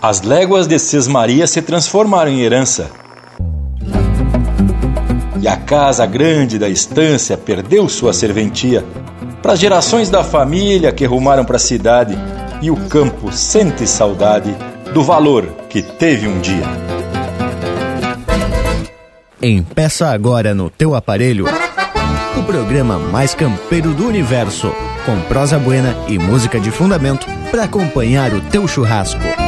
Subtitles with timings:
[0.00, 2.90] as léguas de Sesmaria se transformaram em herança.
[5.40, 8.84] E a casa grande da estância perdeu sua serventia
[9.42, 12.16] para gerações da família que rumaram para a cidade
[12.60, 14.54] e o campo sente saudade
[14.92, 16.64] do valor que teve um dia.
[19.40, 21.46] Empeça agora no teu aparelho
[22.36, 24.72] o programa mais campeiro do universo,
[25.04, 29.47] com prosa buena e música de fundamento para acompanhar o teu churrasco.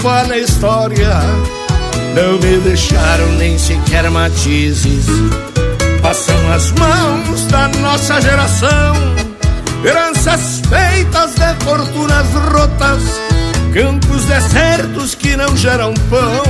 [0.00, 1.20] Pampa que me fala a história,
[2.14, 5.06] não me deixaram nem sequer matizes.
[6.02, 8.94] Passam as mãos da nossa geração,
[9.84, 13.20] heranças feitas de fortunas rotas,
[13.74, 16.42] campos desertos que não geram pão,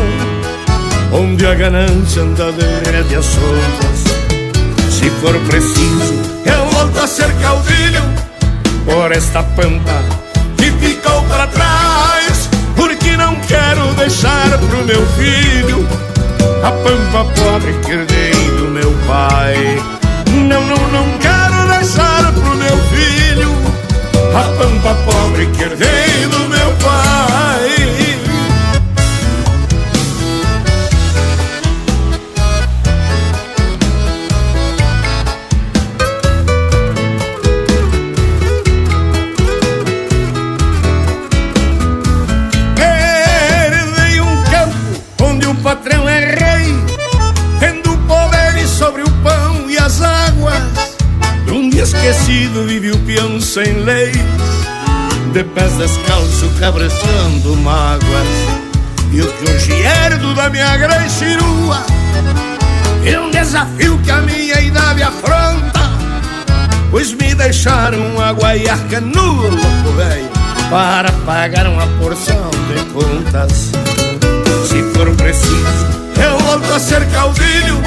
[1.12, 4.20] onde a ganância anda de rédeas soltas
[5.00, 8.02] se for preciso, eu volto a ser caudilho.
[8.84, 10.02] Por esta pampa
[10.58, 12.19] que ficou para trás.
[13.46, 15.86] Quero deixar pro meu filho
[16.62, 19.54] a pampa pobre que herdei do meu pai.
[20.32, 23.50] Não, não, não quero deixar pro meu filho
[24.34, 27.19] a pampa pobre que herdei do meu pai.
[53.64, 54.16] Sem leis
[55.32, 58.28] De pés descalço cabreçando mágoas
[59.12, 61.84] E o que hoje herdo da minha grande chirua
[63.04, 65.80] É um desafio que a minha idade afronta
[66.90, 70.30] Pois me deixaram uma guaiaca no louco velho
[70.70, 73.72] Para pagar uma porção de contas
[74.68, 77.80] Se for preciso eu volto a ser caudilho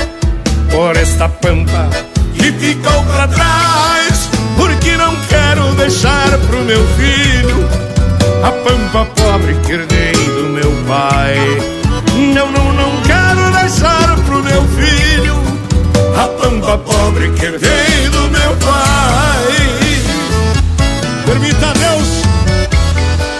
[0.72, 1.88] Por esta pampa
[2.36, 4.03] que ficou para trás.
[4.84, 7.66] Porque não quero deixar pro meu filho
[8.44, 11.38] a pampa pobre que herdei do meu pai.
[12.36, 15.36] Não, não, não quero deixar pro meu filho
[16.22, 19.46] a pampa pobre que herdei do meu pai.
[21.28, 22.10] Permita Deus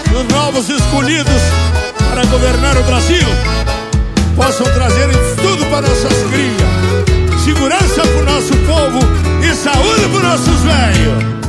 [0.04, 1.42] que os novos escolhidos
[2.08, 3.28] para governar o Brasil
[4.34, 5.10] possam trazer
[5.42, 6.84] tudo para nossas crias
[7.44, 9.23] segurança pro nosso povo
[9.54, 11.43] saúde pros nossos velhos.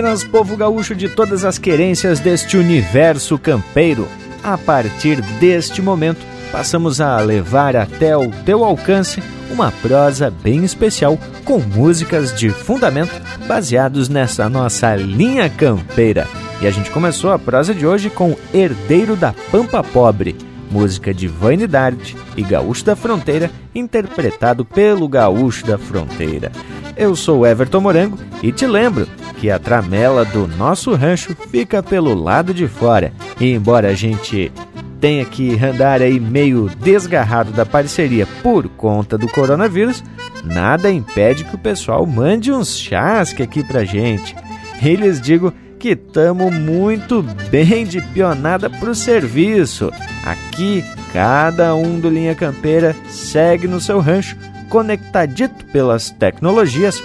[0.00, 4.08] Buenas, povo gaúcho de todas as querências deste universo campeiro.
[4.42, 11.18] A partir deste momento, passamos a levar até o teu alcance uma prosa bem especial
[11.44, 13.12] com músicas de fundamento
[13.46, 16.26] baseados nessa nossa linha campeira.
[16.62, 20.34] E a gente começou a prosa de hoje com Herdeiro da Pampa Pobre,
[20.70, 26.50] música de Vanidade e Gaúcho da Fronteira, interpretado pelo Gaúcho da Fronteira.
[26.96, 29.06] Eu sou Everton Morango e te lembro
[29.38, 33.12] que a tramela do nosso rancho fica pelo lado de fora.
[33.40, 34.52] E embora a gente
[35.00, 40.04] tenha que andar aí meio desgarrado da parceria por conta do coronavírus,
[40.44, 44.36] nada impede que o pessoal mande uns chasque aqui pra gente.
[44.82, 49.90] E lhes digo que estamos muito bem de pionada pro serviço.
[50.24, 50.84] Aqui,
[51.14, 54.36] cada um do Linha Campeira segue no seu rancho,
[54.70, 57.02] conectadito pelas tecnologias,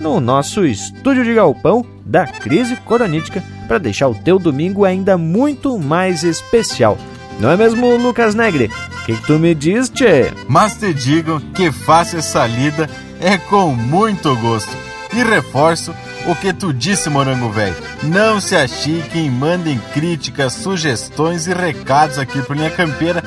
[0.00, 5.78] no nosso estúdio de galpão da crise coronítica, para deixar o teu domingo ainda muito
[5.78, 6.98] mais especial.
[7.38, 8.64] Não é mesmo, Lucas Negre?
[8.66, 10.32] O que, que, tu me diz, tchê?
[10.48, 12.88] Mas te digo que faço essa lida
[13.20, 14.70] é com muito gosto.
[15.12, 15.94] E reforço
[16.26, 17.76] o que tu disse, morango velho.
[18.02, 23.22] Não se achiquem, mandem críticas, sugestões e recados aqui pro Linha Campeira,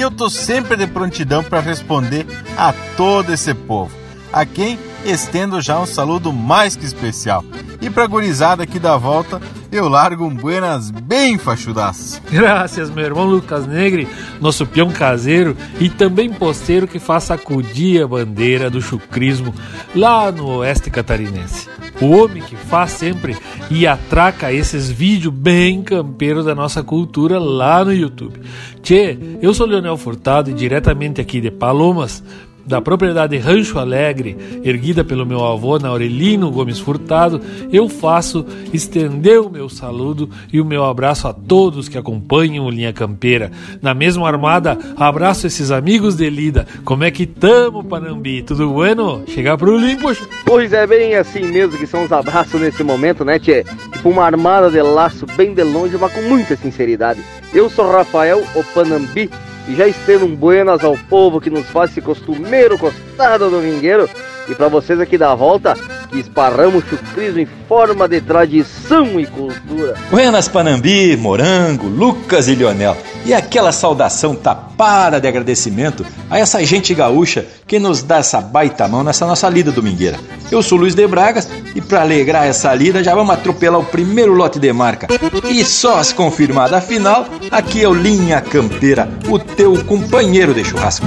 [0.00, 2.26] que eu tô sempre de prontidão para responder
[2.56, 3.94] a todo esse povo.
[4.32, 7.44] A quem estendo já um saludo mais que especial.
[7.82, 9.38] E pra gurizada aqui da volta,
[9.70, 12.22] eu largo um buenas bem fachudaço.
[12.32, 14.08] Graças, meu irmão Lucas Negre,
[14.40, 19.54] nosso peão caseiro e também posteiro que faz sacudir a bandeira do chucrismo
[19.94, 21.68] lá no oeste catarinense.
[22.00, 23.36] O homem que faz sempre
[23.70, 28.40] e atraca esses vídeos bem campeiros da nossa cultura lá no YouTube.
[28.82, 32.22] Tchê, eu sou Leonel Furtado e diretamente aqui de Palomas
[32.70, 37.40] da propriedade Rancho Alegre, erguida pelo meu avô Naurelino Gomes Furtado,
[37.72, 42.70] eu faço estender o meu saludo e o meu abraço a todos que acompanham o
[42.70, 43.50] Linha Campeira.
[43.82, 46.64] Na mesma armada, abraço esses amigos de Lida.
[46.84, 48.40] Como é que tamo, Panambi?
[48.42, 49.24] Tudo bueno?
[49.26, 50.12] Chegar pro limpo?
[50.44, 53.64] Pois é, bem assim mesmo que são os abraços nesse momento, né, tchê?
[53.92, 57.20] Tipo uma armada de laço bem de longe, mas com muita sinceridade.
[57.52, 59.28] Eu sou Rafael, o Panambi,
[59.70, 64.10] e já estendo um buenas ao povo que nos faz esse costumeiro costado domingueiro.
[64.50, 65.76] E para vocês aqui da volta,
[66.10, 69.94] que esparramos chucrismo em forma de tradição e cultura.
[70.10, 72.96] Buenas Panambi, Morango, Lucas e Lionel.
[73.24, 78.88] E aquela saudação tapada de agradecimento a essa gente gaúcha que nos dá essa baita
[78.88, 80.18] mão nessa nossa lida domingueira.
[80.50, 84.34] Eu sou Luiz de Bragas e para alegrar essa lida já vamos atropelar o primeiro
[84.34, 85.06] lote de marca.
[85.48, 91.06] E só as confirmadas, afinal, aqui é o Linha Campeira, o teu companheiro de churrasco.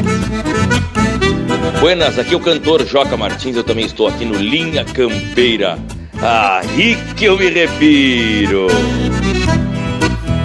[1.83, 5.77] Buenas, aqui é o cantor Joca Martins, eu também estou aqui no Linha Campeira.
[6.13, 8.67] Aí que eu me refiro.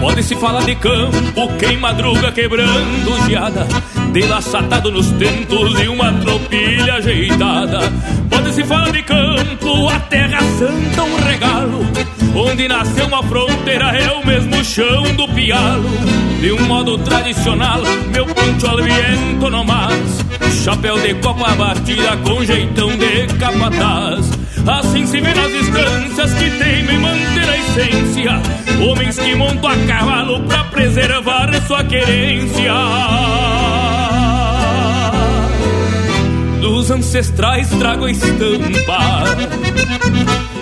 [0.01, 3.69] Pode-se falar de campo, quem madruga quebrando geada
[4.13, 7.81] Delaçatado nos tentos e uma tropilha ajeitada
[8.31, 14.27] Pode-se falar de campo, a terra santa um regalo Onde nasceu uma fronteira é o
[14.27, 15.89] mesmo chão do pialo.
[16.41, 17.81] De um modo tradicional,
[18.13, 20.29] meu poncho al viento no mais
[20.65, 24.31] Chapéu de copa batida com jeitão de capataz.
[24.67, 28.43] Assim se vê nas distâncias que teimam em manter a essência.
[28.85, 32.73] Homens que montam a cavalo pra preservar sua querência
[36.89, 39.25] Dos ancestrais trago a estampa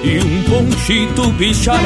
[0.02, 1.78] E um ponchito bichará.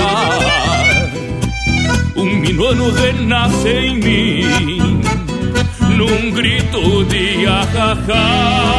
[2.17, 5.03] Um minuano renasce em mim
[5.95, 8.71] Num grito de ahahá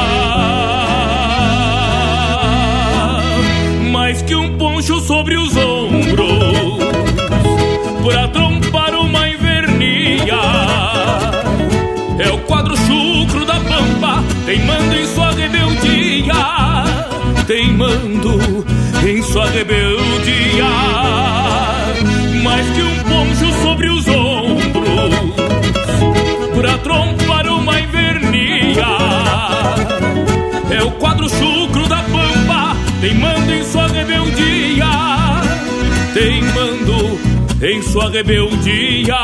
[3.91, 6.50] mais que um poncho sobre os ombros
[16.21, 18.65] rebeldia Teimando
[19.05, 20.65] em sua rebeldia.
[22.43, 25.35] Mais que um poncho sobre os ombros
[26.55, 28.85] Pra trompar uma invernia.
[30.69, 34.85] É o quadro chucro da pampa Teimando em sua rebeldia,
[36.13, 37.19] teimando
[37.63, 39.15] em sua rebeldia.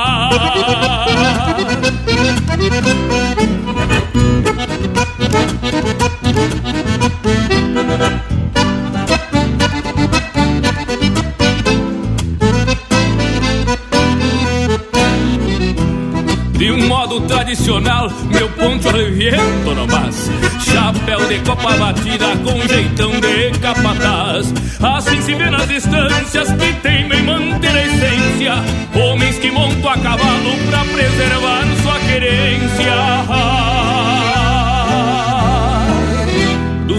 [16.53, 20.29] De um modo tradicional, meu poncho reviento nomás
[20.77, 24.53] Chapéu de copa batida com jeitão de capataz.
[24.81, 28.53] Assim se vê nas distâncias que teimem manter a essência.
[28.93, 33.96] Homens que montam a cavalo pra preservar sua querência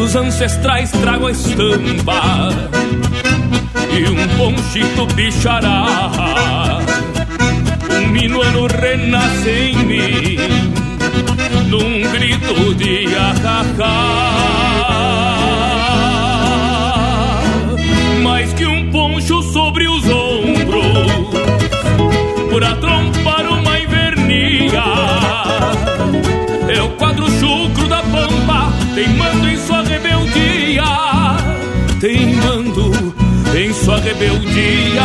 [0.08, 2.48] Dos ancestrais trago a estampa
[3.92, 6.78] e um ponchito bichará.
[7.90, 10.38] Um minuano renasce em mim,
[11.68, 14.22] num grito de ahahá.
[18.22, 21.12] Mais que um poncho sobre os ombros,
[22.50, 24.84] pra trompar uma invernia.
[26.66, 30.84] É o quadro chucro da pampa, teimando em sua rebeldia,
[32.00, 32.92] teimando
[33.56, 35.02] em sua rebeldia.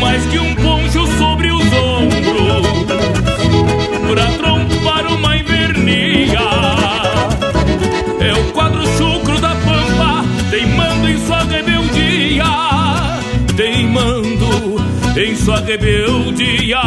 [0.00, 2.66] Mais que um poncho sobre os ombros,
[4.08, 6.40] pra trompar uma invernia.
[8.20, 12.44] É o quadro chucro da pampa, teimando em sua rebeldia,
[13.56, 14.80] teimando
[15.16, 16.80] em sua rebeldia.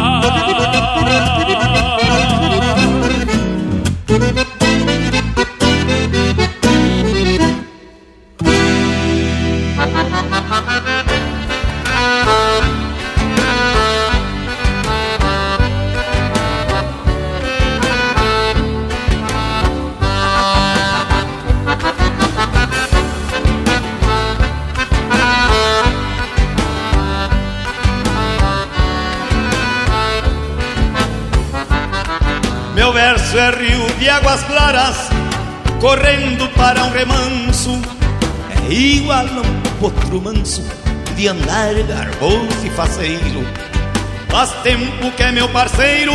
[40.14, 40.62] Potro manso,
[41.16, 43.44] de andar garboso e faceiro.
[44.28, 46.12] Faz tempo que é meu parceiro,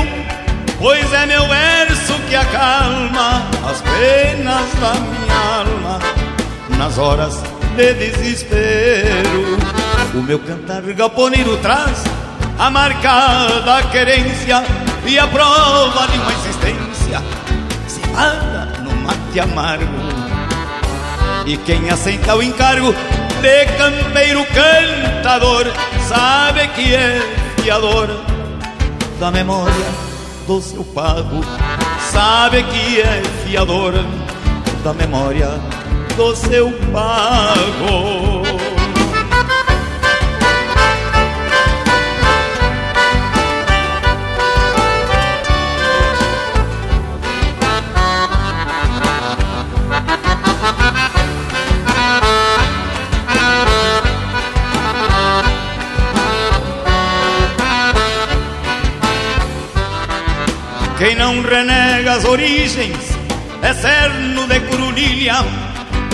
[0.77, 5.99] pois é meu verso que acalma as penas da minha alma
[6.77, 7.41] nas horas
[7.75, 9.57] de desespero.
[10.13, 12.03] O meu cantar galponeiro traz
[12.57, 14.63] a marcada querência
[15.05, 17.21] e a prova de uma existência
[17.87, 20.09] cevada no mate amargo.
[21.45, 22.93] E quem aceita o encargo
[23.41, 25.65] de campeiro cantador
[26.08, 27.19] sabe que é
[27.62, 28.10] fiador
[29.19, 29.86] da memória
[30.46, 31.41] do seu pago.
[32.12, 33.93] Sabe que é fiador
[34.84, 35.50] da memória
[36.17, 38.38] do seu pago.
[60.99, 63.17] Quem não renega as origens
[63.61, 65.35] é cerno de curulilha,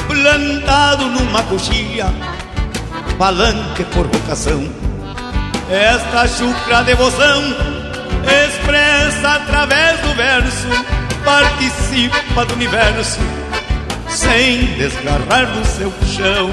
[0.06, 2.14] plantado numa coxilha,
[3.18, 4.64] palanque por vocação.
[5.72, 7.42] Esta chucra devoção
[8.46, 10.68] expressa através do verso,
[11.24, 13.20] participa do universo,
[14.08, 16.52] sem desgarrar do seu chão.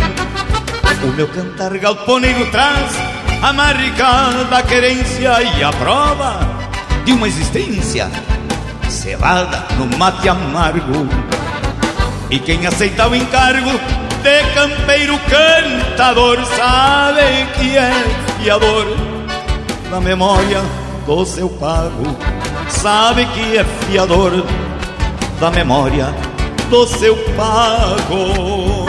[1.04, 2.94] O meu cantar galponeiro traz
[3.42, 6.61] a marcada querência e a prova
[7.04, 8.10] de uma existência
[8.88, 11.08] cevada no mate amargo.
[12.30, 13.70] E quem aceita o encargo
[14.22, 17.92] de campeiro cantador sabe que é
[18.40, 18.86] fiador
[19.90, 20.62] da memória
[21.06, 22.16] do seu pago.
[22.68, 24.44] Sabe que é fiador
[25.40, 26.14] da memória
[26.70, 28.86] do seu pago.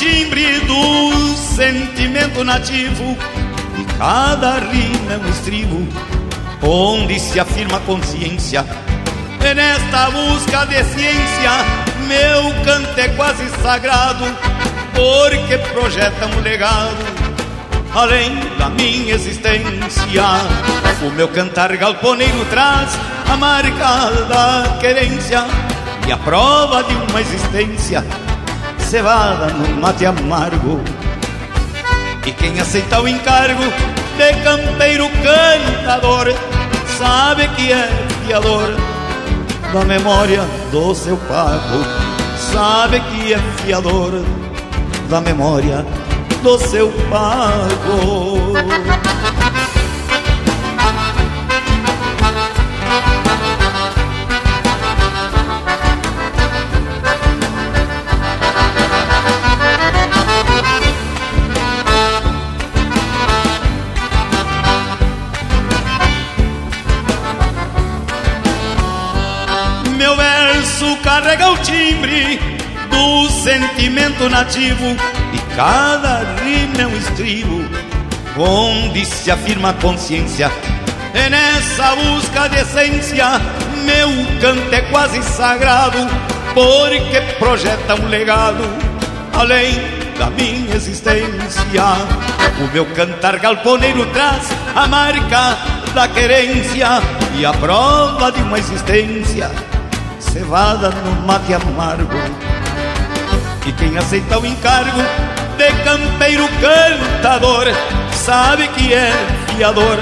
[0.00, 3.18] Timbre do sentimento nativo
[3.78, 5.86] E cada rima é um estribo
[6.62, 8.64] Onde se afirma a consciência.
[9.42, 11.50] E nesta busca de ciência
[12.06, 14.24] Meu canto é quase sagrado
[14.94, 17.20] Porque projeta um legado
[17.94, 20.24] Além da minha existência.
[21.02, 22.96] O meu cantar galponeiro traz
[23.28, 25.44] A marca da querência
[26.08, 28.02] e a prova de uma existência
[28.90, 30.80] cevada no mate amargo.
[32.26, 33.62] E quem aceita o encargo
[34.16, 36.34] de campeiro cantador
[36.98, 37.88] sabe que é
[38.26, 38.74] fiador
[39.72, 40.42] da memória
[40.72, 41.84] do seu pago.
[42.52, 44.10] Sabe que é fiador
[45.08, 45.86] da memória
[46.42, 48.54] do seu pago.
[73.50, 74.96] Sentimento nativo
[75.32, 77.64] e cada rima é um estribo
[78.38, 80.52] onde se afirma a consciência.
[81.12, 83.26] É nessa busca de essência,
[83.84, 84.08] meu
[84.40, 85.98] canto é quase sagrado,
[86.54, 88.62] porque projeta um legado
[89.32, 89.72] além
[90.16, 91.82] da minha existência.
[92.62, 95.58] O meu cantar galponeiro traz a marca
[95.92, 97.02] da querência
[97.36, 99.50] e a prova de uma existência
[100.20, 102.59] cevada no mate amargo.
[103.66, 105.00] E quem aceita o encargo
[105.56, 107.66] de campeiro cantador
[108.12, 109.12] sabe que é
[109.48, 109.98] fiador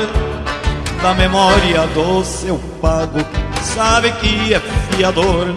[1.02, 3.18] da memória do seu pago,
[3.62, 4.60] sabe que é
[4.90, 5.54] fiador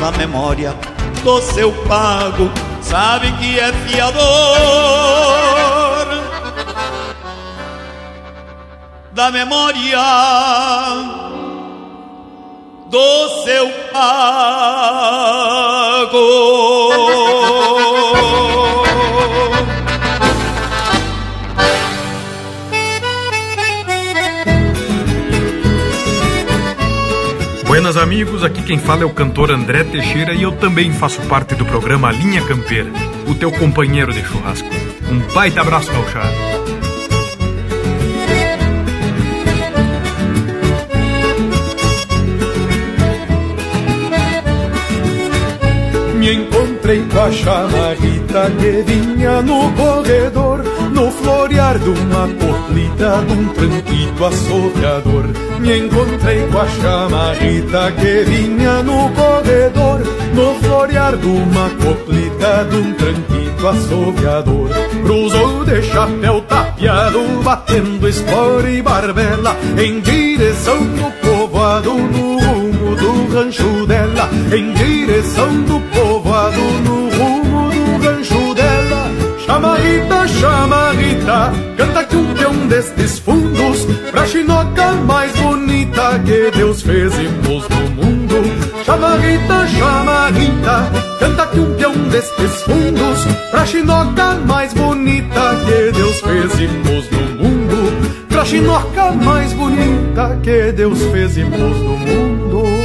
[0.00, 0.74] da memória
[1.22, 2.50] do seu pago,
[2.80, 5.32] sabe que é fiador
[9.12, 9.98] da memória
[12.92, 14.52] do seu pago.
[27.64, 31.54] Buenas amigos, aqui quem fala é o cantor André Teixeira e eu também faço parte
[31.54, 32.90] do programa Linha Campeira,
[33.26, 34.68] o teu companheiro de churrasco.
[35.10, 36.52] Um baita abraço, gauchado.
[47.00, 54.24] Com a chamarrita que vinha no corredor no florear de uma coplita de um tranquito
[54.24, 55.24] assoviador.
[55.60, 60.00] Me encontrei com a chamarrita que vinha no corredor
[60.34, 64.68] No florear de uma coplita de um tranquito assoviador.
[65.02, 72.31] Cruzou de chapéu tapeado, batendo espora e barbela Em direção do povoado no
[73.32, 79.10] rancho dela Em direção do povoado no rumo do rancho dela.
[79.44, 87.12] Chamarrita, chamarrita, canta que um peão destes fundos Pra chinoca mais bonita que Deus fez
[87.18, 88.84] e pôs no mundo.
[88.84, 96.60] Chamarrita, chamarrita, canta que um peão destes fundos Pra chinoca mais bonita que Deus fez
[96.60, 98.26] e pôs no mundo.
[98.28, 102.81] Pra chinoca mais bonita que Deus fez e pôs no mundo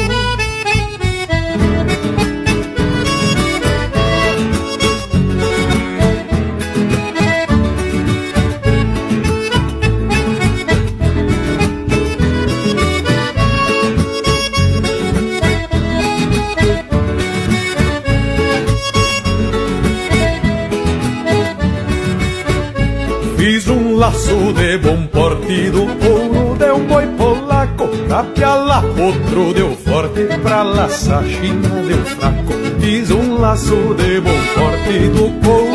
[24.68, 30.62] de bom porte do couro de um boi polaco Pra piala outro deu forte, pra
[30.64, 32.54] laçar china deu fraco.
[32.82, 35.67] Fiz um laço de bom porte do couro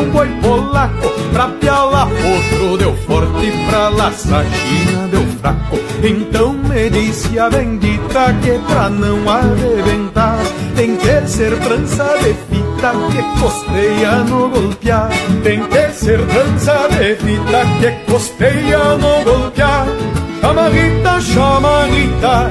[0.00, 1.10] um boi polaco.
[1.32, 5.78] Pra piala outro deu forte, pra laçar china deu fraco.
[6.02, 10.38] Então me disse a bendita que pra não arrebentar.
[10.74, 15.10] Tem que ser trança de fita que costeia no golpear.
[15.42, 19.86] Tem que ser trança de fita que costeia no golpear.
[20.40, 22.50] Chamarrita, chamarrita,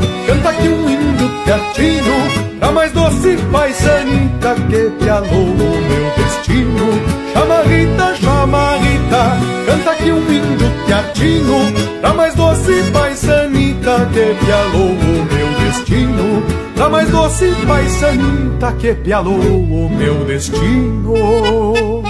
[1.46, 7.20] teatino Pra mais doce paisanita que pialou o meu destino.
[7.34, 15.66] Chamarrita, chamarrita, canta que um índio teatino Pra mais doce paisanita que pialou o meu
[15.66, 16.44] destino.
[16.76, 22.09] Pra mais doce paisanita que pialou o meu destino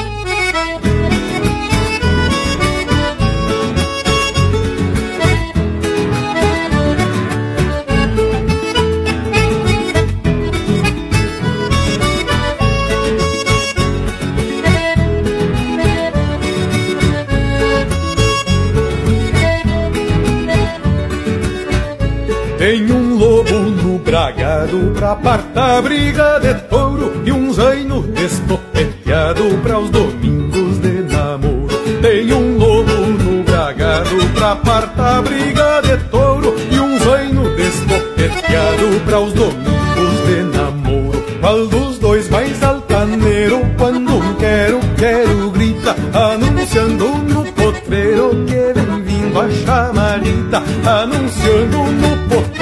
[22.70, 29.80] Tem um lobo no bragado pra partar briga de touro E um zaino estopeteado pra
[29.80, 31.68] os domingos de namoro.
[32.00, 39.20] Tem um lobo no bragado pra partar briga de touro E um zaino estopeteado pra
[39.20, 41.24] os domingos de namoro.
[41.42, 49.40] Qual dos dois mais altaneiro quando quero, quero grita Anunciando no potreiro que vem vindo
[49.40, 52.09] a chamarita Anunciando no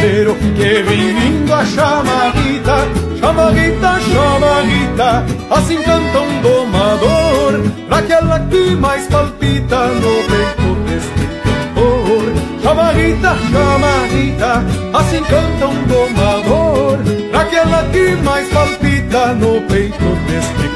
[0.07, 2.87] que vem vindo a chamarita
[3.19, 12.31] Chamarita, chamarita, assim canta um domador Pra aquela que mais palpita no peito deste cantor
[12.61, 16.99] Chamarita, chamarita, assim canta um domador
[17.31, 20.67] Pra aquela que mais palpita no peito deste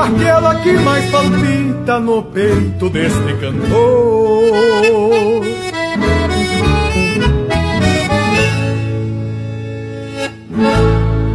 [0.00, 5.49] aquela que mais palpita no peito deste cantor.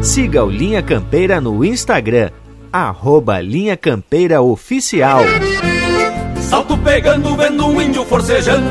[0.06, 2.30] Siga o Linha Campeira no Instagram,
[2.72, 5.22] arroba Linha Campeira Oficial.
[6.40, 8.70] Salto pegando, vendo um índio forcejando,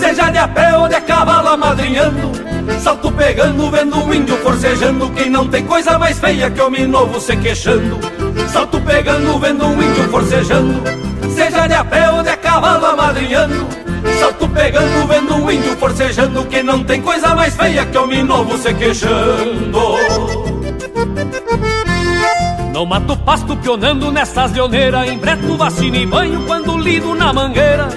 [0.00, 2.32] seja de a pé ou de cavalo amadrinhando.
[2.80, 7.20] Salto pegando, vendo um índio forcejando, quem não tem coisa mais feia que homem novo
[7.20, 7.98] se queixando.
[8.50, 10.82] Salto pegando, vendo um índio forcejando,
[11.36, 13.66] seja de a pé ou de cavalo amadrinhando.
[14.18, 18.56] Salto pegando, vendo um índio forcejando, quem não tem coisa mais feia que homem novo
[18.56, 20.51] se queixando.
[22.72, 27.88] Não mato pasto pionando nessas leoneiras Embreto, vacina e banho quando lido na mangueira.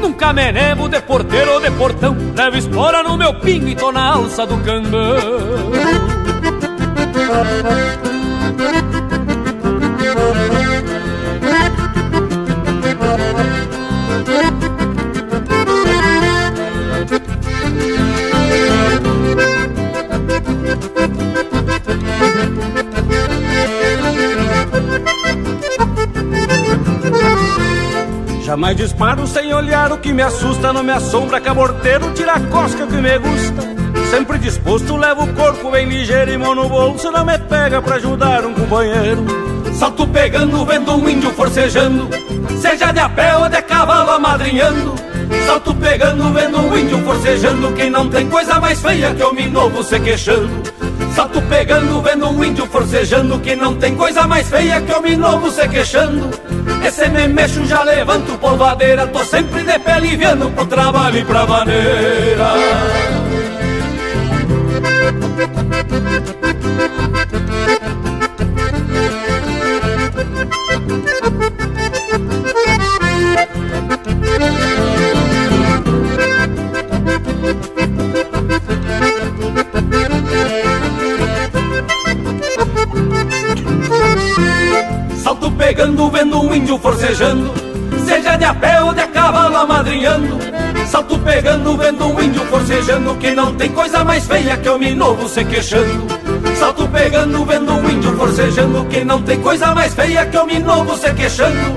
[0.00, 3.92] Nunca me nevo de porteiro ou de portão Levo espora no meu pingo e tô
[3.92, 5.14] na alça do cambão
[28.54, 32.86] Jamais disparo sem olhar o que me assusta Não me assombra caborteiro, tira a cosca
[32.86, 33.62] que me gusta.
[34.12, 37.96] Sempre disposto, levo o corpo bem ligeiro E mão no bolso não me pega pra
[37.96, 39.26] ajudar um companheiro.
[39.72, 42.08] Salto pegando, vendo um índio forcejando
[42.60, 44.94] Seja de a pé ou de cavalo amadrinhando.
[45.46, 49.82] Salto pegando, vendo um índio forcejando Quem não tem coisa mais feia que homem novo
[49.82, 50.73] se queixando
[51.14, 55.48] Salto pegando, vendo um índio forcejando Que não tem coisa mais feia que homem novo
[55.50, 56.28] se queixando.
[56.84, 61.46] Esse me mexo, já levanto polvadeira Tô sempre de pé aliviando pro trabalho e pra
[61.46, 62.54] maneira
[85.84, 87.52] Pegando, vendo um índio forcejando.
[88.06, 90.38] Seja de a pé ou de cavalo amadrinhando.
[90.86, 95.28] Salto pegando, vendo um índio forcejando Que não tem coisa mais feia que homem novo
[95.28, 96.06] se queixando.
[96.56, 100.96] Salto pegando, vendo um índio forcejando Que não tem coisa mais feia que homem novo
[100.96, 101.76] se queixando.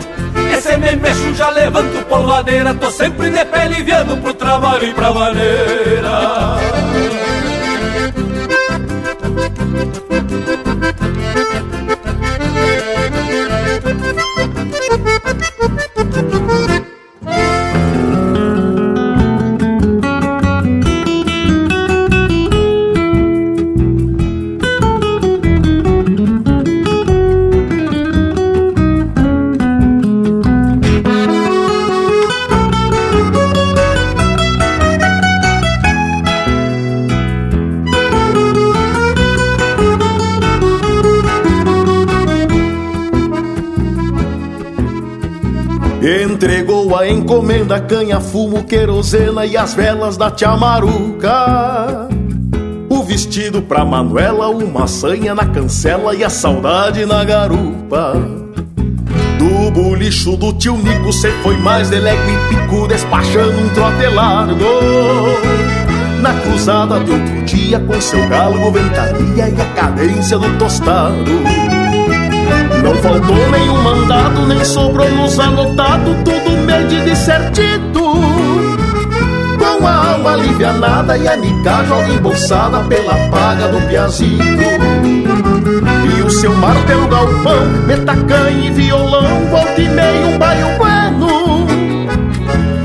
[0.54, 5.14] Esse me mexo, já levanto polvadeira Tô sempre de pé aliviando pro trabalho e pra
[5.14, 6.87] maneira
[46.38, 52.08] Entregou a encomenda, canha, fumo, querosena e as velas da tia Maruca.
[52.88, 58.14] O vestido pra Manuela, uma sanha na cancela e a saudade na garupa.
[59.40, 64.64] Do bolicho do tio Nico, cê foi mais delego e pico, despachando um trote largo.
[66.22, 71.77] Na cruzada de outro dia, com seu galo, ventania e a cadência do tostado.
[73.02, 78.02] Faltou nenhum mandado, nem sobrou nos anotado, tudo medido e certito.
[79.60, 84.44] Com a alma alivianada e a nica joga embolsada pela paga do piazito.
[86.18, 91.68] E o seu martelo galpão, metacanha e violão, volta e meio um baio bueno.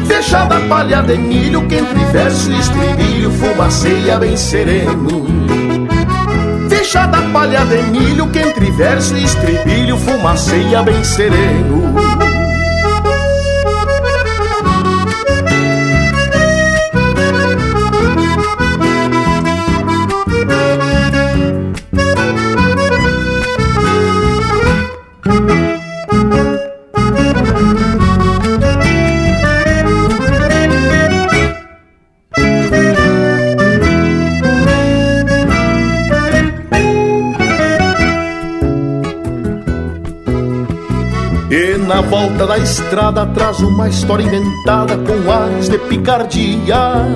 [0.06, 5.61] Fechada palha de milho, que entre verso e estribilho fumaceia bem sereno.
[6.82, 12.11] Fechada a palha de milho que entre verso e estribilho fumaceia bem sereno.
[42.12, 47.06] Volta da estrada traz uma história inventada com ares de picardia.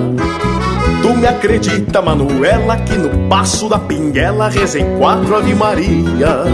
[1.03, 6.45] Tu me acredita, Manuela, que no passo da pinguela rezei quatro Ave Maria.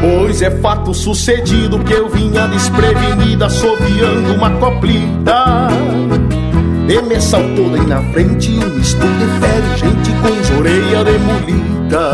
[0.00, 5.68] Pois é fato sucedido que eu vinha desprevenida, assoviando uma coplita.
[6.88, 12.10] E me saltou daí na frente um misto de gente com orelhas de mulita.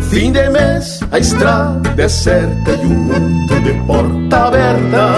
[0.00, 5.14] Fim de mês, a estrada é certa e um mundo de porta aberta.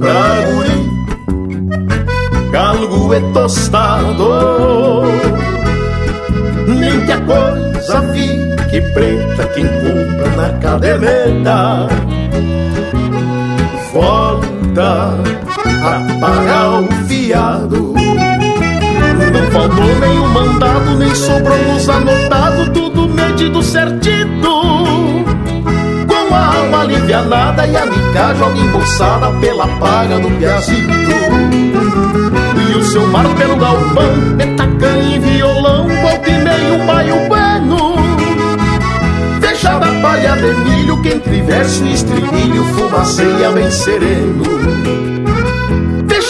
[0.00, 0.80] Pra guri,
[2.50, 5.02] galgo é tostado.
[6.66, 11.88] Nem que a coisa fique preta, quem compra na caderneta
[13.92, 15.18] volta
[15.82, 17.95] a pagar o fiado.
[19.56, 24.50] Faltou nenhum mandado, nem sobrou nos anotado, tudo medido certito.
[26.06, 30.92] Com a alma alivianada e a mica joga embolsada pela paga do piazito.
[32.68, 37.96] E o seu mar pelo galpão, metacanha e violão, volta e meio um baio bueno.
[39.40, 45.15] Fechada a palha de milho, que entre verso e estribilho fumaceia bem sereno.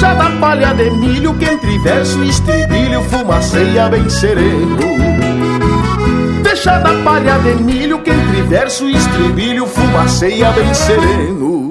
[0.06, 4.78] Fechada a palha de milho, que entre verso e estribilho fumaceia bem sereno.
[6.44, 11.70] Fechada a palha de milho, que entre verso e estribilho fumaceia bem sereno.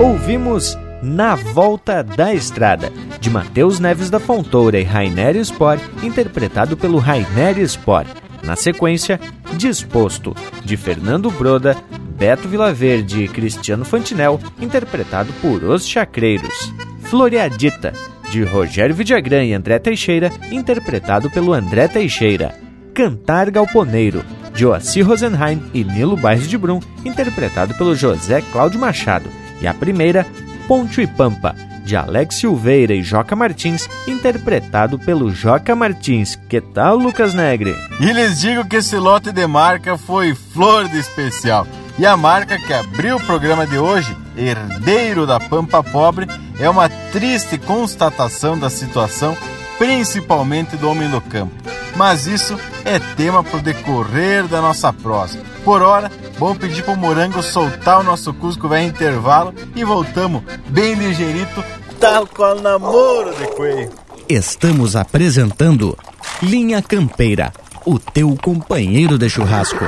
[0.00, 6.98] Ouvimos Na Volta da Estrada, de Matheus Neves da Fontoura e Rainer Sport, interpretado pelo
[6.98, 8.08] Rainer Sport.
[8.42, 9.20] Na sequência,
[9.52, 11.76] Disposto, de Fernando Broda,
[12.22, 16.72] Beto Vilaverde e Cristiano Fantinel, interpretado por Os Chacreiros.
[17.00, 17.92] Floreadita,
[18.30, 22.54] de Rogério Vidagrã e André Teixeira, interpretado pelo André Teixeira.
[22.94, 29.28] Cantar Galponeiro, de Oacir Rosenheim e Nilo Bairros de Brum, interpretado pelo José Cláudio Machado.
[29.60, 30.24] E a primeira,
[30.68, 36.38] Ponte e Pampa, de Alex Silveira e Joca Martins, interpretado pelo Joca Martins.
[36.48, 37.74] Que tal, Lucas Negre?
[37.98, 41.66] E lhes digo que esse lote de marca foi flor de especial.
[41.98, 46.26] E a marca que abriu o programa de hoje, Herdeiro da Pampa Pobre,
[46.58, 49.36] é uma triste constatação da situação,
[49.78, 51.52] principalmente do homem do campo.
[51.94, 55.38] Mas isso é tema para o decorrer da nossa prosa.
[55.64, 60.42] Por hora, vamos pedir para o Morango soltar o nosso Cusco vai intervalo e voltamos
[60.68, 61.62] bem ligeirito,
[62.00, 63.92] tal qual namoro de coelho.
[64.28, 65.96] Estamos apresentando
[66.42, 67.52] Linha Campeira,
[67.84, 69.84] o teu companheiro de churrasco.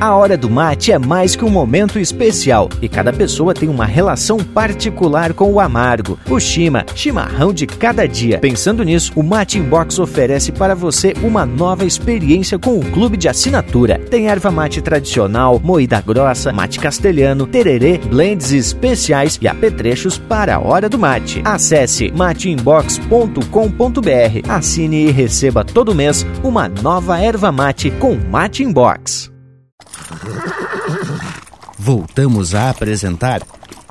[0.00, 3.86] A hora do mate é mais que um momento especial e cada pessoa tem uma
[3.86, 6.18] relação particular com o amargo.
[6.28, 8.38] O Shima, chimarrão de cada dia.
[8.38, 13.28] Pensando nisso, o Mate Inbox oferece para você uma nova experiência com o clube de
[13.28, 13.98] assinatura.
[13.98, 20.60] Tem erva mate tradicional, moída grossa, mate castelhano, tererê, blends especiais e apetrechos para a
[20.60, 21.40] hora do mate.
[21.44, 29.33] Acesse mateinbox.com.br, assine e receba todo mês uma nova erva mate com Mate Inbox.
[31.78, 33.42] Voltamos a apresentar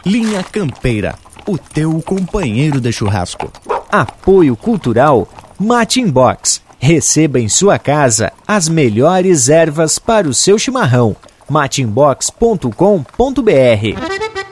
[0.06, 1.16] Linha Campeira,
[1.48, 3.52] o teu companheiro de churrasco.
[3.92, 5.28] Apoio Cultural
[5.60, 6.62] Mate Inbox.
[6.80, 11.16] Receba em sua casa as melhores ervas para o seu chimarrão.
[11.50, 14.43] mateinbox.com.br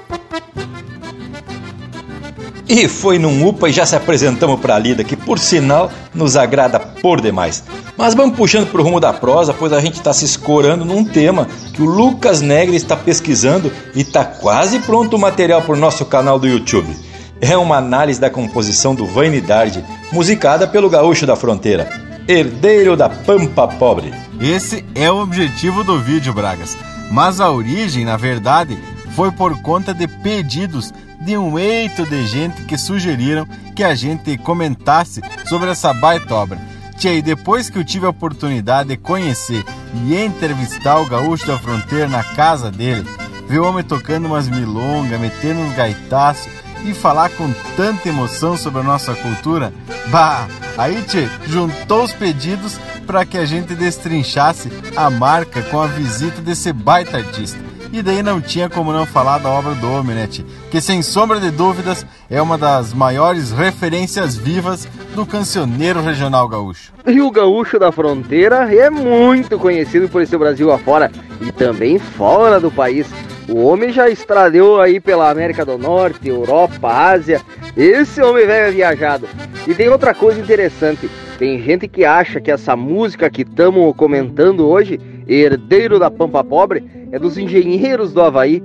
[2.74, 6.38] E foi num UPA e já se apresentamos para a Lida, que por sinal nos
[6.38, 7.66] agrada por demais.
[7.98, 11.04] Mas vamos puxando para o rumo da prosa, pois a gente está se escorando num
[11.04, 15.78] tema que o Lucas Negre está pesquisando e está quase pronto o material para o
[15.78, 16.96] nosso canal do YouTube.
[17.42, 21.90] É uma análise da composição do Vanidade, musicada pelo Gaúcho da Fronteira,
[22.26, 24.14] herdeiro da Pampa Pobre.
[24.40, 26.78] Esse é o objetivo do vídeo, Bragas.
[27.12, 28.80] Mas a origem, na verdade,
[29.16, 34.38] foi por conta de pedidos de um eito de gente que sugeriram que a gente
[34.38, 36.60] comentasse sobre essa baita obra.
[36.98, 39.64] Tia, e depois que eu tive a oportunidade de conhecer
[40.06, 43.08] e entrevistar o gaúcho da fronteira na casa dele,
[43.48, 46.48] ver o homem tocando umas milongas, metendo uns gaitaços
[46.86, 49.74] e falar com tanta emoção sobre a nossa cultura,
[50.08, 50.48] bah,
[50.78, 56.42] aí tchê, juntou os pedidos para que a gente destrinchasse a marca com a visita
[56.42, 57.71] desse baita artista.
[57.94, 60.44] E daí não tinha como não falar da obra do tchê?
[60.70, 66.94] que sem sombra de dúvidas é uma das maiores referências vivas do cancioneiro regional gaúcho.
[67.06, 72.62] E o gaúcho da fronteira é muito conhecido por esse Brasil afora e também fora
[72.62, 73.08] do país.
[73.50, 77.42] O homem já estradeu aí pela América do Norte, Europa, Ásia.
[77.76, 79.28] Esse homem velho é viajado.
[79.68, 81.10] E tem outra coisa interessante.
[81.38, 85.00] Tem gente que acha que essa música que estamos comentando hoje,
[85.34, 88.62] Herdeiro da Pampa Pobre, é dos engenheiros do Havaí.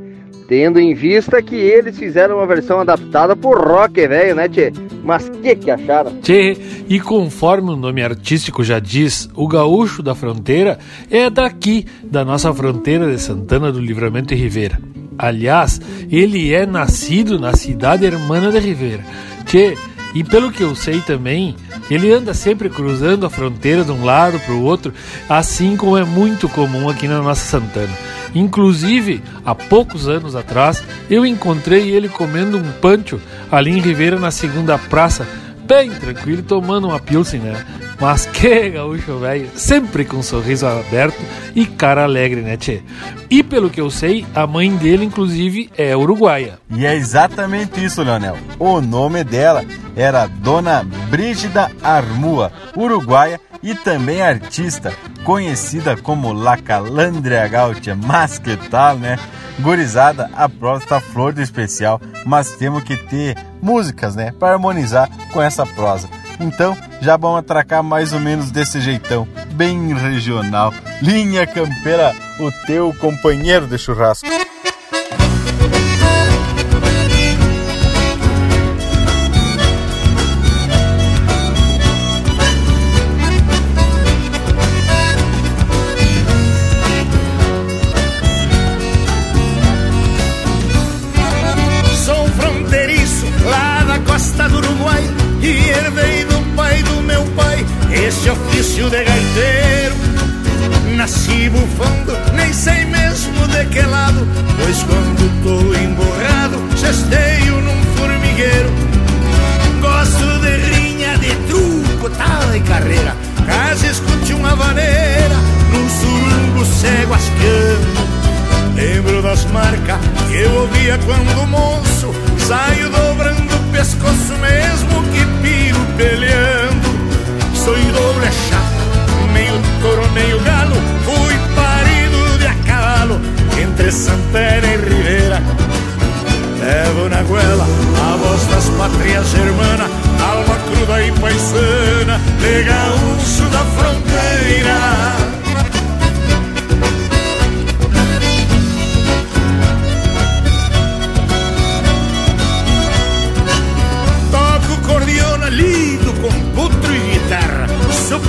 [0.48, 4.72] Tendo em vista que eles fizeram uma versão adaptada por rock, velho, né, tchê?
[5.02, 6.20] Mas que que acharam?
[6.20, 6.56] Tchê,
[6.88, 10.78] e conforme o nome artístico já diz, o gaúcho da fronteira
[11.10, 14.78] é daqui, da nossa fronteira de Santana do Livramento e Ribeira.
[15.18, 19.04] Aliás, ele é nascido na cidade hermana de Ribeira.
[19.46, 19.76] Tchê,
[20.16, 21.54] e pelo que eu sei também,
[21.90, 24.94] ele anda sempre cruzando a fronteira de um lado para o outro,
[25.28, 27.92] assim como é muito comum aqui na nossa Santana.
[28.34, 33.20] Inclusive, há poucos anos atrás, eu encontrei ele comendo um pancho
[33.52, 35.28] ali em Ribeira na segunda praça,
[35.66, 37.66] bem tranquilo, tomando uma pilsen, né?
[38.00, 41.18] Mas que gaúcho velho, sempre com um sorriso aberto
[41.54, 42.82] e cara alegre, né, tchê?
[43.30, 46.58] E pelo que eu sei, a mãe dele, inclusive, é uruguaia.
[46.70, 48.36] E é exatamente isso, Leonel.
[48.58, 49.64] O nome dela
[49.96, 54.92] era Dona Brígida Armua, uruguaia e também artista,
[55.24, 57.96] conhecida como La Calandria Gaúcha.
[57.96, 59.18] Mas que tal, né?
[59.58, 65.10] Gurizada, a prova está flor do especial, mas temos que ter músicas, né, para harmonizar
[65.32, 66.08] com essa prosa.
[66.40, 70.72] Então, já vamos atracar mais ou menos desse jeitão, bem regional.
[71.02, 74.26] Linha Campeira, o teu companheiro de churrasco.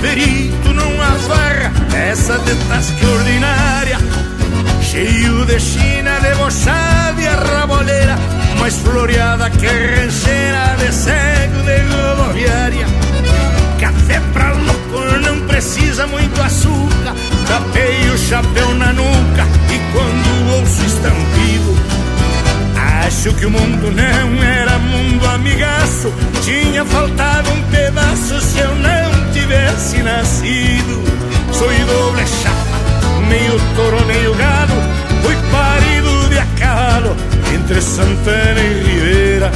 [0.00, 3.98] Perito numa farra, essa de tasca ordinária
[4.82, 8.16] Cheio de china, debochada e a raboleira
[8.58, 12.86] Mais floreada que rancheira de cego de rodoviária.
[13.78, 17.14] Café pra louco não precisa muito açúcar
[17.46, 21.76] Tapei o chapéu na nuca e quando ouço estampido
[23.06, 28.97] Acho que o mundo não era mundo amigaço Tinha faltado um pedaço se eu não
[29.48, 31.02] tivesse nascido.
[31.52, 34.74] Sou doble chapa, meio touro, meio gado.
[35.22, 37.16] Fui parido de a cavalo
[37.54, 39.50] entre Santana e Ribeira.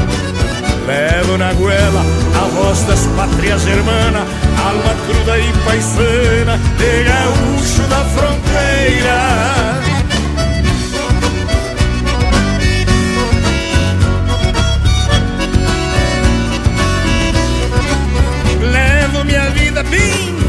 [0.86, 2.02] Levo na goela
[2.34, 4.26] a voz das pátrias hermanas
[4.58, 9.91] Alma cruda e paisana de gaúcho da fronteira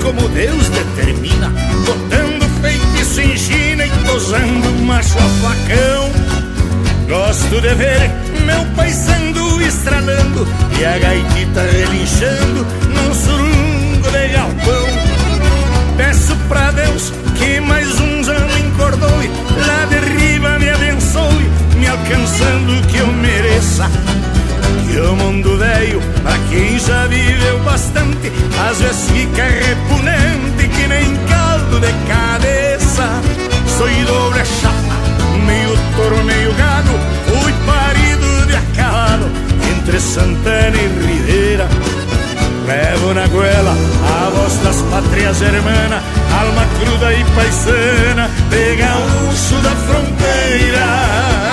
[0.03, 1.49] como Deus determina
[1.85, 6.11] Botando feitiço em China e tosando macho a facão.
[7.07, 8.11] Gosto de ver
[8.45, 10.47] meu paisando estralando
[10.79, 14.87] E a gaitita relinchando num surungo de galpão.
[15.97, 19.31] Peço pra Deus que mais uns anos encordoe
[19.67, 23.89] Lá de riba me abençoe Me alcançando o que eu mereça
[24.99, 28.31] o mundo velho, pra quem já viveu bastante,
[28.69, 33.21] às vezes fica repugnante que nem caldo de cabeça.
[33.77, 34.95] Sou doble chapa,
[35.45, 36.91] meio touro, meio gado,
[37.27, 39.29] fui parido de a cavalo
[39.71, 41.67] entre Santana e Ribeira.
[42.67, 46.03] Levo na goela a voz das pátrias hermanas,
[46.39, 51.52] alma cruda e paisana, de gaúcho da fronteira.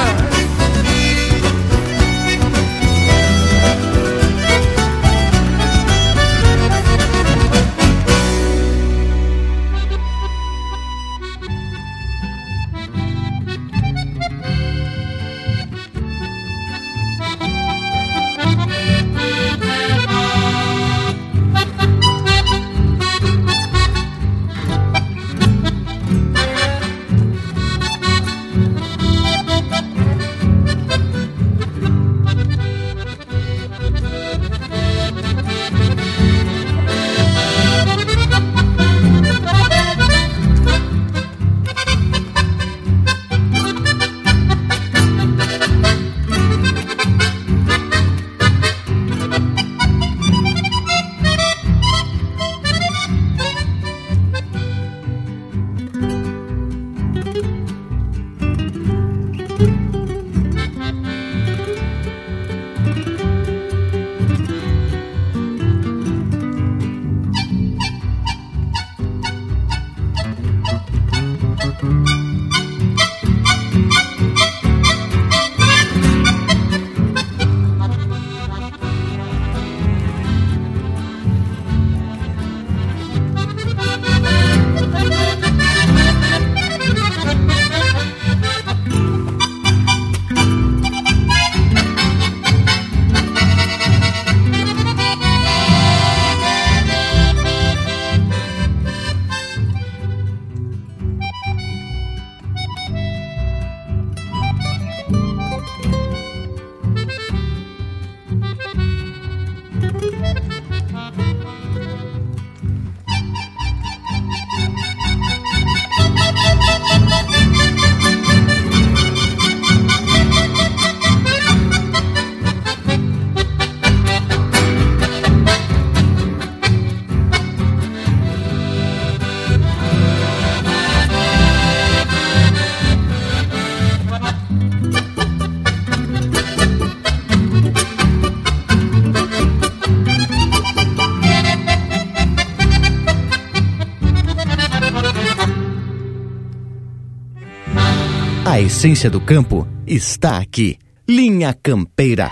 [148.81, 150.79] Essência do campo está aqui.
[151.07, 152.31] Linha Campeira.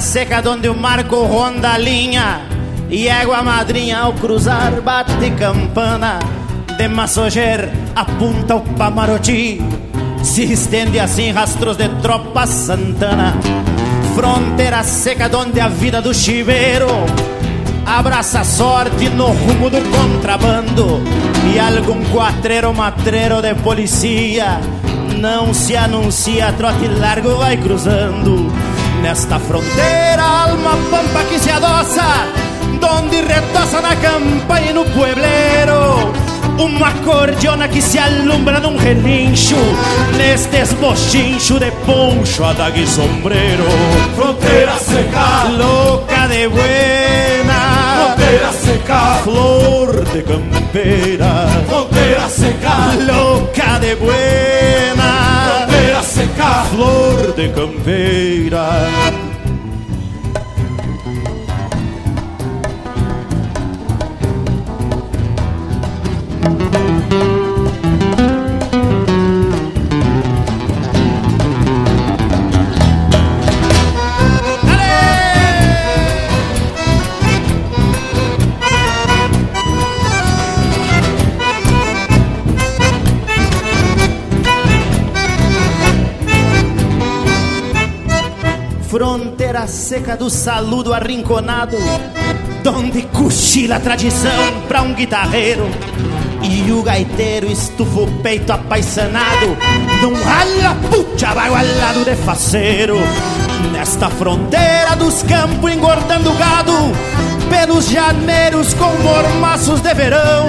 [0.00, 2.40] Seca onde o marco ronda a linha
[2.88, 6.20] E égua madrinha ao cruzar bate campana.
[6.76, 9.60] De Massoger apunta o Pamaroti
[10.22, 13.34] Se estende assim rastros de tropa santana.
[14.14, 16.88] Fronteira seca onde a vida do chiveiro
[17.84, 21.02] Abraça a sorte no rumo do contrabando.
[21.52, 24.60] E algum quatreiro matreiro de policia
[25.18, 28.67] Não se anuncia, trote largo vai cruzando
[29.02, 32.26] Nesta fronteira, alma pampa que se adoça,
[32.80, 36.12] donde retoça na campa e no puebleiro.
[36.58, 39.56] Uma cordiona que se alumbra num relincho,
[40.16, 43.64] nestes bochincho de poncho, adaga e sombreiro.
[44.16, 48.16] Fronteira seca, louca de buena.
[48.16, 51.46] Fronteira seca, flor de campeira.
[51.68, 55.37] Fronteira seca, louca de buena
[56.70, 58.97] flor de campeira.
[89.98, 91.76] Seca do saludo arrinconado,
[92.62, 94.30] donde cochila a tradição
[94.68, 95.68] pra um guitarreiro.
[96.40, 99.56] E o gaiteiro estufa o peito apaixonado.
[100.00, 102.96] Num rala puxa bagualado de faceiro.
[103.72, 106.72] Nesta fronteira dos campos engordando gado.
[107.50, 110.48] Pelos janeiros com mormaços de verão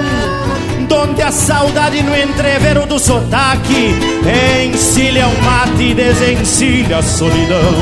[0.90, 3.94] Donde a saudade no entrevero do sotaque
[4.66, 7.74] Encilha o mate e desencilha a solidão.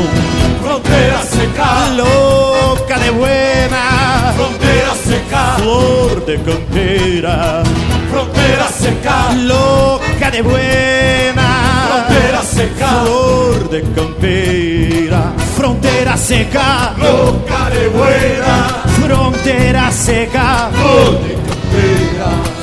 [0.62, 4.34] Fronteira seca Louca de buena.
[4.36, 7.62] Fronteira seca Flor de campeira.
[8.10, 11.48] Fronteira seca Louca de buena.
[11.88, 15.32] Fronteira seca Flor de campeira.
[15.56, 18.82] Fronteira seca Louca de buena.
[19.00, 22.57] Fronteira seca Flor de campeira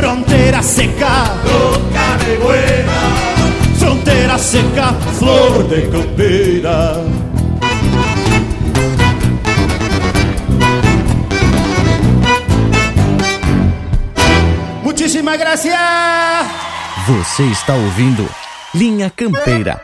[0.00, 3.00] Fronteira seca, louca de buena.
[3.78, 7.04] Fronteira seca, flor de campeira.
[14.82, 15.76] Muitíssima gracias.
[17.06, 18.26] Você está ouvindo
[18.74, 19.82] Linha Campeira.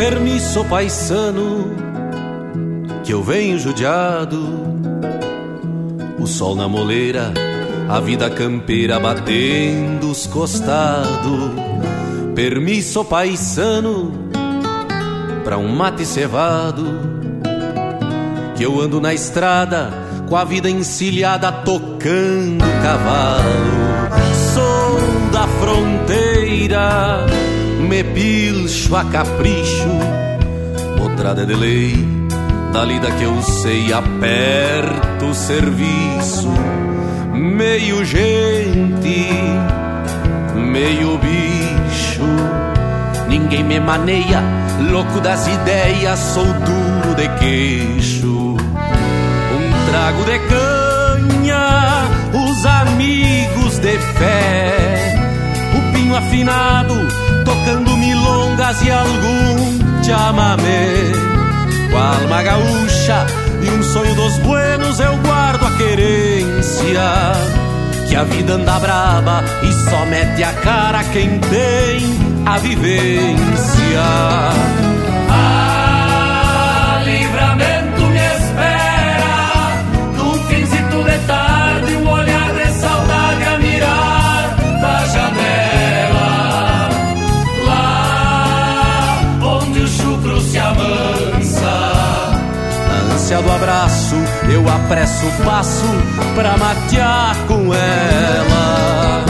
[0.00, 1.76] Permisso paisano,
[3.04, 4.40] que eu venho judiado.
[6.18, 7.34] O sol na moleira,
[7.86, 11.50] a vida campeira batendo os costados.
[12.34, 14.10] Permisso paisano,
[15.44, 16.82] pra um mate cevado.
[18.56, 19.90] Que eu ando na estrada,
[20.30, 23.44] com a vida encilhada, tocando cavalo.
[24.54, 27.26] Sou da fronteira
[27.90, 29.98] me pilcho a capricho,
[31.00, 31.92] outrada de lei,
[32.72, 36.48] da lida que eu sei, aperto o serviço,
[37.34, 39.28] meio gente,
[40.54, 42.22] meio bicho,
[43.28, 44.40] ninguém me maneia,
[44.92, 55.16] louco das ideias, sou duro de queixo, um trago de canha, os amigos de fé,
[55.76, 61.12] o pinho afinado tocando milongas e algum chamamé.
[61.90, 63.26] Com a alma gaúcha
[63.62, 67.02] e um sonho dos buenos eu guardo a querência.
[68.08, 74.02] Que a vida anda braba e só mete a cara quem tem a vivência.
[75.30, 75.59] Ah,
[93.30, 94.16] Ânsia do abraço,
[94.52, 95.86] eu apresso o passo
[96.34, 99.24] pra matear com ela.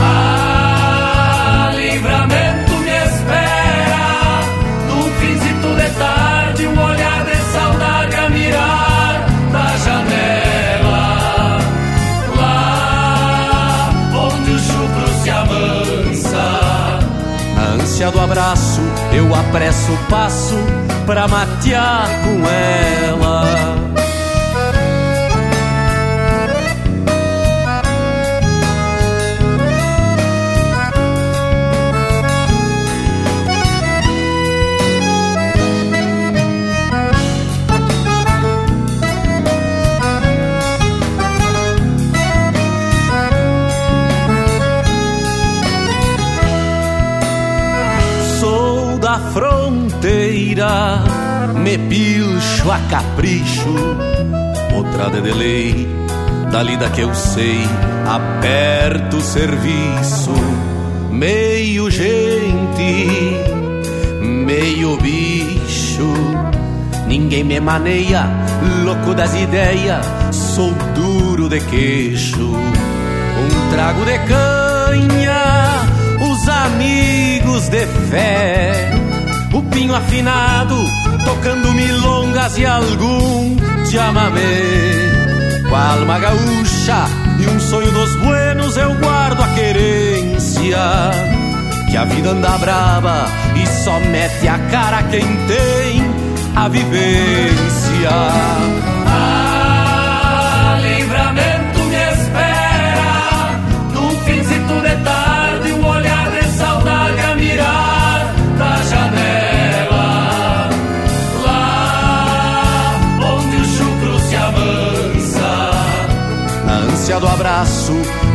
[0.00, 4.40] Ah, livramento me espera
[4.88, 11.58] num finzito de tarde, um olhar de saudade a mirar da janela.
[12.36, 16.60] Lá onde o chucro se amansa.
[17.54, 18.80] Na ânsia do abraço,
[19.12, 20.58] eu apresso o passo
[21.06, 21.51] pra matear
[22.22, 23.71] com ela.
[51.78, 53.74] Pilcho a capricho,
[54.74, 55.88] outra de lei,
[56.50, 57.66] da lida que eu sei,
[58.06, 60.34] aperto o serviço,
[61.10, 63.36] meio gente,
[64.20, 66.12] meio bicho,
[67.06, 68.28] ninguém me maneia,
[68.84, 75.42] louco das ideias, sou duro de queixo, um trago de canha,
[76.30, 78.90] os amigos de fé,
[79.54, 80.76] o pinho afinado,
[81.24, 83.56] tocando milongas e algum
[83.90, 85.62] chamamé.
[85.68, 87.04] Com a alma gaúcha
[87.38, 90.78] e um sonho dos buenos, eu guardo a querência.
[91.90, 96.02] Que a vida anda brava e só mete a cara quem tem
[96.56, 98.10] a vivência.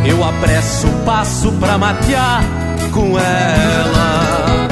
[0.08, 2.42] Eu apresso o passo pra matear
[2.92, 4.68] com ela.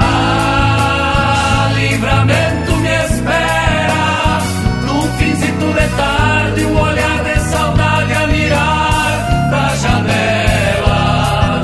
[0.00, 4.40] Ah, livramento me espera
[4.84, 11.62] num finzito de tarde, um olhar de saudade a mirar da janela.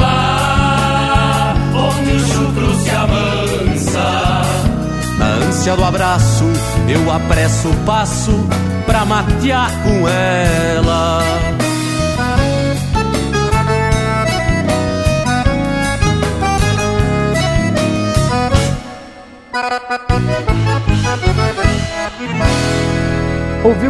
[0.00, 4.42] Lá onde o chucro se amansa.
[5.18, 6.44] Na ânsia do abraço,
[6.88, 8.48] eu apresso o passo
[8.86, 11.47] pra matear com ela.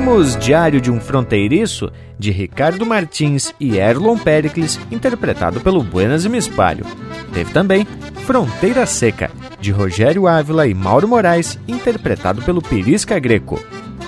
[0.09, 6.30] Ouvimos Diário de um Fronteiriço, de Ricardo Martins e Erlon Pericles, interpretado pelo Buenas e
[6.30, 6.86] Mispalho.
[7.34, 7.86] Teve também
[8.24, 9.30] Fronteira Seca,
[9.61, 13.62] de Rogério Ávila e Mauro Moraes, interpretado pelo Perisca Greco.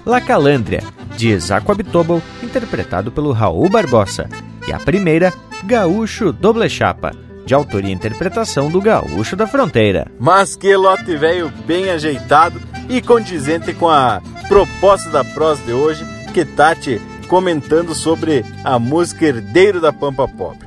[0.07, 0.82] La Calândria,
[1.18, 4.26] de Isaco Abitobel, interpretado pelo Raul Barbosa.
[4.66, 5.34] E a primeira,
[5.64, 7.12] Gaúcho Doble Chapa,
[7.44, 10.11] de autoria e interpretação do Gaúcho da Fronteira.
[10.18, 12.59] Mas que lote velho bem ajeitado
[12.91, 19.26] e condizente com a proposta da prosa de hoje, que Tati comentando sobre a música
[19.26, 20.59] Herdeiro da Pampa Pop.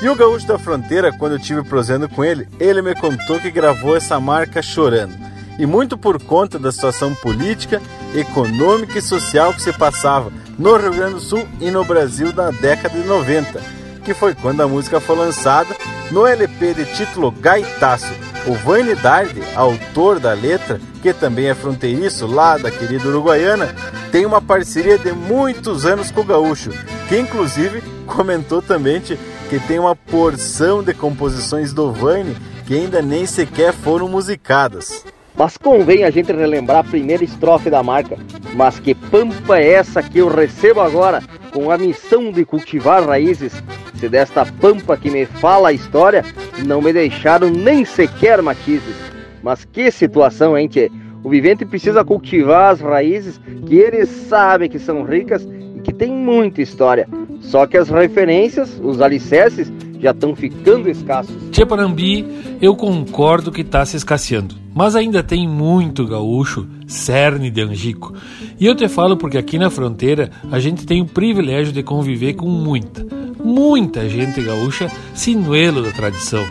[0.00, 3.50] E o Gaúcho da Fronteira, quando eu tive prosendo com ele, ele me contou que
[3.50, 5.12] gravou essa marca chorando.
[5.58, 7.82] E muito por conta da situação política,
[8.14, 12.52] econômica e social que se passava no Rio Grande do Sul e no Brasil na
[12.52, 13.60] década de 90,
[14.08, 15.76] que foi quando a música foi lançada
[16.10, 18.10] no LP de título Gaitaço.
[18.46, 23.68] O Vane Dardi, autor da letra, que também é fronteiriço lá da querida Uruguaiana,
[24.10, 26.70] tem uma parceria de muitos anos com o Gaúcho,
[27.06, 32.34] que inclusive comentou também que tem uma porção de composições do Vane
[32.66, 35.04] que ainda nem sequer foram musicadas.
[35.38, 38.18] Mas convém a gente relembrar a primeira estrofe da marca.
[38.54, 41.22] Mas que pampa é essa que eu recebo agora,
[41.52, 43.52] com a missão de cultivar raízes?
[43.94, 46.24] Se desta pampa que me fala a história,
[46.66, 48.96] não me deixaram nem sequer matizes.
[49.40, 50.90] Mas que situação, hein, tchê?
[51.22, 56.10] O vivente precisa cultivar as raízes que eles sabem que são ricas e que tem
[56.10, 57.08] muita história.
[57.40, 61.34] Só que as referências, os alicerces, já estão ficando escassos.
[61.50, 62.26] Tia Panambi,
[62.60, 68.14] eu concordo que está se escasseando, mas ainda tem muito gaúcho, cerne de angico.
[68.58, 72.34] E eu te falo porque aqui na fronteira a gente tem o privilégio de conviver
[72.34, 73.06] com muita,
[73.42, 76.44] muita gente gaúcha sinuelo da tradição.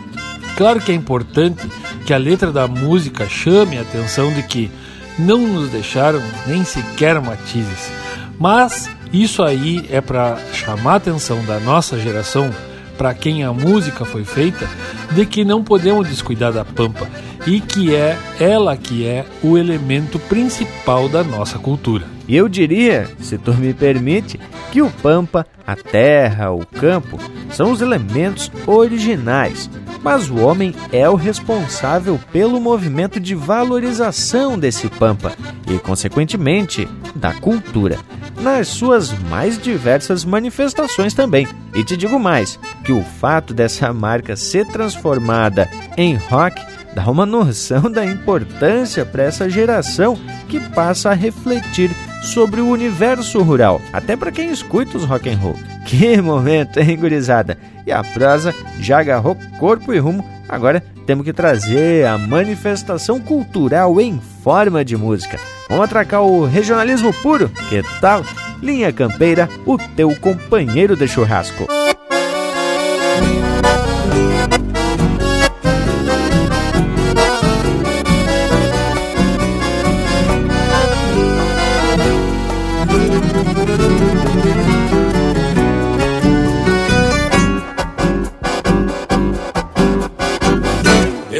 [0.56, 1.66] Claro que é importante
[2.04, 4.70] que a letra da música chame a atenção de que
[5.18, 7.92] não nos deixaram nem sequer matizes.
[8.38, 12.50] Mas isso aí é para chamar a atenção da nossa geração,
[12.98, 14.68] para quem a música foi feita,
[15.12, 17.08] de que não podemos descuidar da pampa
[17.46, 22.17] e que é ela que é o elemento principal da nossa cultura.
[22.28, 24.38] E eu diria, se tu me permite,
[24.70, 27.18] que o pampa, a terra, o campo
[27.50, 29.70] são os elementos originais,
[30.02, 35.32] mas o homem é o responsável pelo movimento de valorização desse pampa
[35.66, 37.98] e, consequentemente, da cultura
[38.40, 41.46] nas suas mais diversas manifestações também.
[41.74, 46.60] E te digo mais, que o fato dessa marca ser transformada em rock
[46.98, 50.18] dá uma noção da importância para essa geração
[50.48, 55.36] que passa a refletir sobre o universo rural, até para quem escuta os rock and
[55.36, 55.54] roll.
[55.86, 57.56] Que momento, hein, gurizada?
[57.86, 64.00] E a prosa já agarrou corpo e rumo, agora temos que trazer a manifestação cultural
[64.00, 65.38] em forma de música.
[65.68, 67.48] Vamos atracar o regionalismo puro?
[67.68, 68.24] Que tal?
[68.60, 71.68] Linha Campeira, o teu companheiro de churrasco.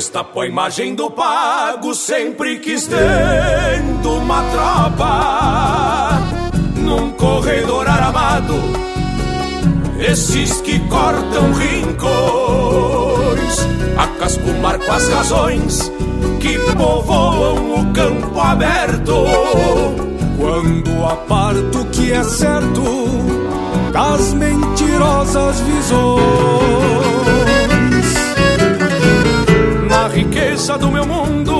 [0.08, 6.18] Destapou a imagem do pago sempre quis dentro uma tropa.
[6.76, 8.54] Num corredor aramado
[9.98, 12.08] Esses que cortam rincões.
[13.98, 15.92] A casco marco as razões
[16.40, 19.26] Que povoam o campo aberto.
[20.38, 22.82] Quando aparto que é certo
[23.92, 27.17] Das mentirosas visões
[30.58, 31.54] riqueza do meu mundo.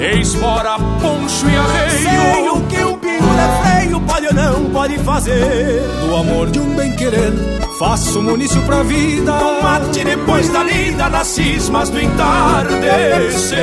[0.00, 1.90] Eis fora poncho e arreio.
[1.90, 5.82] Sei o que o pingo é feio Pode ou não pode fazer.
[6.00, 7.32] Do amor de um bem-querer
[7.78, 9.32] Faço munício pra vida.
[9.62, 13.60] Mate depois da lida Nas cismas do entardecer.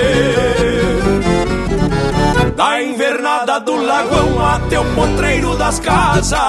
[2.55, 6.39] Da invernada do lagoão Até o potreiro das casas.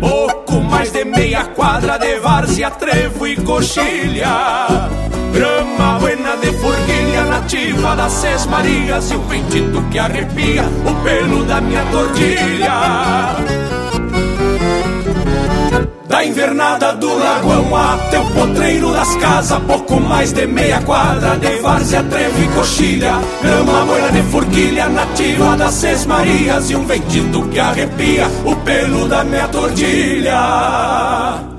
[0.00, 7.96] Pouco mais de meia quadra de várzea, trevo e coxilha Grama buena de forquilha nativa
[7.96, 13.34] das Seis Marias E o ventito que arrepia o pelo da minha tordilha
[16.06, 21.60] Da invernada do lagoão até o potreiro das casas Pouco mais de meia quadra de
[21.60, 23.14] várzea, trevo e coxilha.
[23.42, 29.08] Grama buena de forquilha nativa das Seis Marias E um ventito que arrepia o pelo
[29.08, 31.53] da minha tordilha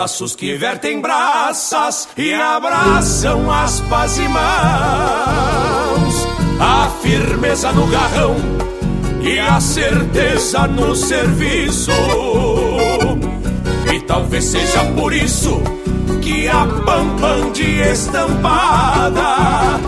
[0.00, 4.38] laços que vertem braças e abraçam aspas e mãos,
[6.58, 8.34] a firmeza no garrão
[9.20, 11.90] e a certeza no serviço.
[13.92, 15.60] E talvez seja por isso
[16.22, 19.80] que a pampam de estampada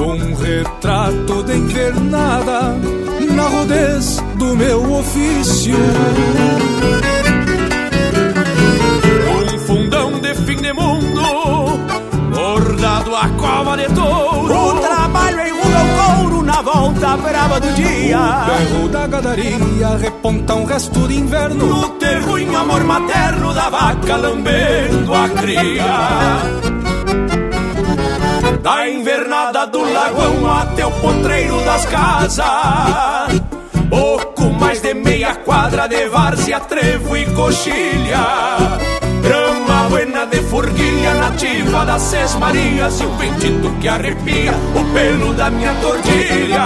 [0.00, 2.74] um retrato de invernada
[3.36, 5.76] na rudez do meu ofício.
[10.46, 11.78] Fim de mundo,
[12.30, 14.76] bordado a cova de touro.
[14.76, 18.18] O trabalho enruga o couro na volta brava do dia.
[18.18, 21.66] O berro da gadaria reponta um resto de inverno.
[21.66, 26.40] No terruinho amor materno da vaca lambendo a cria.
[28.62, 32.44] Da invernada do lagoão até o potreiro das casas
[33.88, 41.84] Pouco mais de meia quadra de várzea, trevo e coxilha Grama buena de forquilha nativa
[41.84, 46.58] das Seis Marias E o ventito que arrepia o pelo da minha tordilha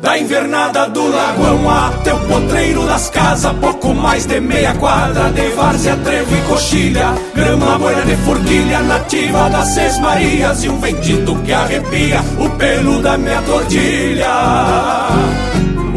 [0.00, 5.30] Da Da invernada do lagoão até o potreiro das casas Pouco mais de meia quadra
[5.32, 7.14] de várzea, trevo e coxilha.
[7.34, 13.00] Grama boina de forquilha, nativa das Seis Marias E um bendito que arrepia o pelo
[13.00, 14.28] da minha tordilha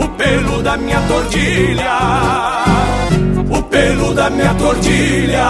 [0.02, 2.57] O pelo da minha tordilha
[3.78, 5.48] pelo da minha tordilha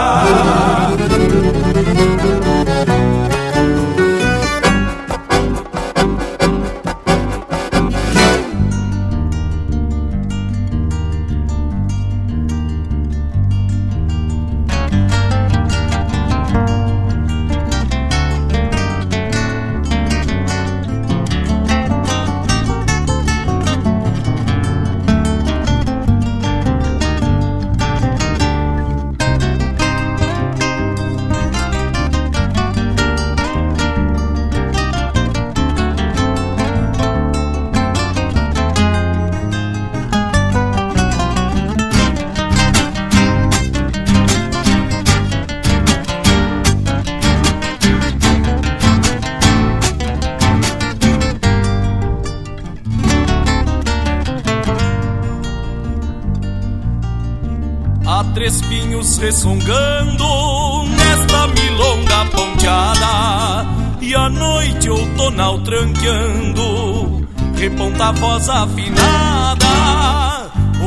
[68.19, 69.67] voz afinada,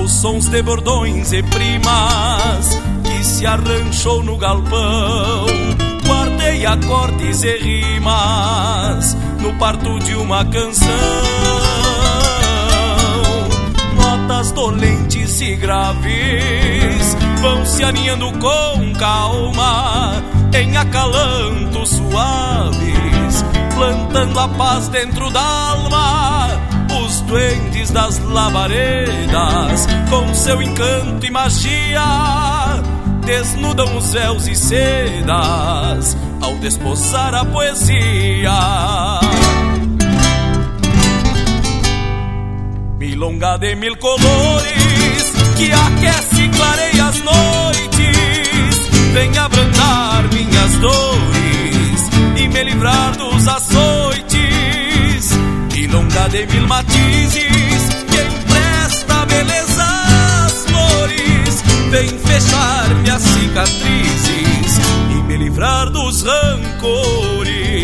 [0.03, 5.47] os sons de bordões e primas que se arranchou no galpão,
[6.07, 10.89] guardei acordes e rimas no parto de uma canção,
[13.97, 20.23] notas dolentes e graves vão se aninhando com calma
[20.53, 26.70] em acalantos suaves, plantando a paz dentro da alma.
[27.31, 32.03] Duendes das labaredas, com seu encanto e magia,
[33.25, 38.51] desnudam os véus e sedas ao desposar a poesia.
[42.99, 48.89] Milonga de mil colores que aquece e clareia as noites.
[49.13, 52.11] Vem abrandar minhas dores
[52.43, 54.30] e me livrar dos açoites.
[55.91, 59.85] Milonga de mil matizes que empresta beleza
[60.45, 61.65] às flores.
[61.91, 64.79] Vem fechar minhas cicatrizes
[65.11, 67.80] e me livrar dos rancores.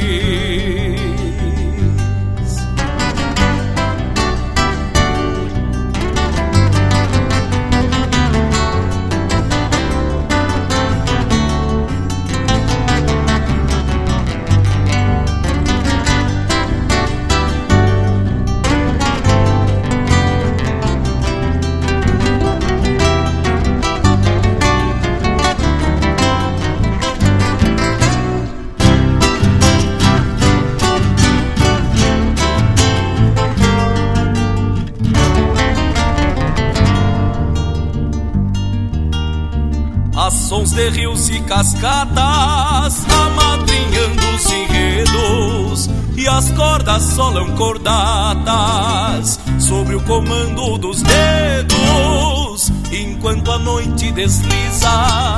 [40.76, 50.76] De rios e cascatas, amadrinhando os enredos, e as cordas solam cordatas sobre o comando
[50.76, 55.36] dos dedos, enquanto a noite desliza,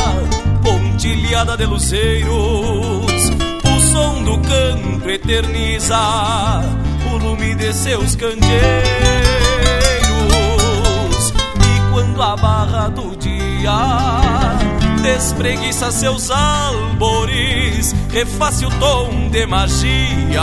[0.61, 3.31] pontilhada de luzeiros,
[3.65, 6.01] o som do canto eterniza
[7.13, 8.59] o lume de seus candeeiros,
[11.31, 14.48] e quando a barra do dia
[15.15, 20.43] despreguiça seus albores, reface o tom de magia,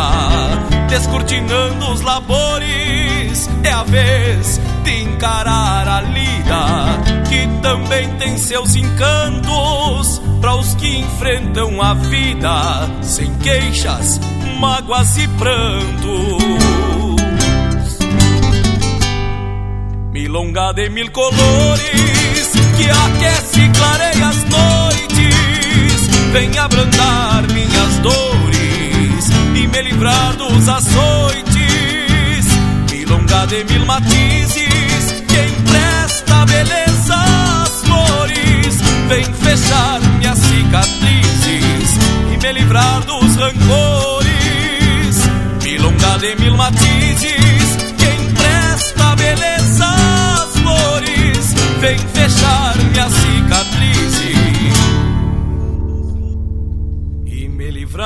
[0.90, 3.48] descortinando os labores.
[3.64, 10.98] É a vez de encarar a lida, que também tem seus encantos, para os que
[10.98, 14.20] enfrentam a vida sem queixas,
[14.60, 16.44] mágoas e prantos.
[20.12, 22.25] Milonga de mil colores
[22.78, 32.46] que aquece e clareia as noites, vem abrandar minhas dores e me livrar dos açoites.
[32.92, 37.16] Milonga de mil matizes, que empresta beleza
[37.64, 41.98] às flores, vem fechar minhas cicatrizes
[42.34, 44.36] e me livrar dos rancores.
[45.64, 51.35] Milonga de mil matizes, que empresta beleza às flores,
[51.86, 54.16] vem fechar minha cicatriz
[57.28, 58.06] e me livrar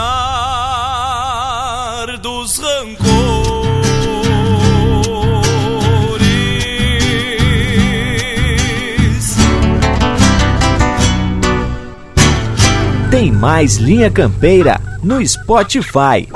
[2.21, 2.99] dos rancores.
[13.09, 16.27] Tem mais Linha Campeira no Spotify.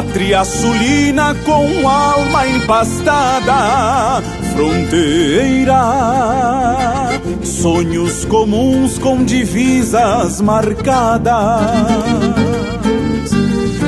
[0.00, 4.22] Pátria sulina com alma empastada,
[4.54, 5.76] fronteira.
[7.44, 11.34] Sonhos comuns com divisas marcadas.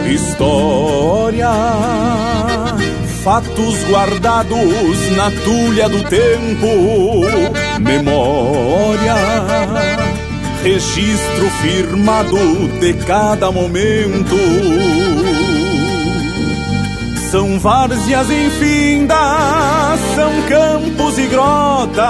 [0.06, 1.50] História.
[3.24, 7.24] Fatos guardados na tulha do tempo.
[7.80, 9.14] Memória
[10.62, 12.38] registro firmado
[12.78, 14.36] de cada momento
[17.32, 19.16] são várzeas infindas,
[20.14, 22.02] são campos e grotas.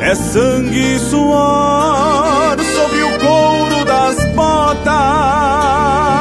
[0.00, 6.17] É sangue e suor sobre o couro das botas.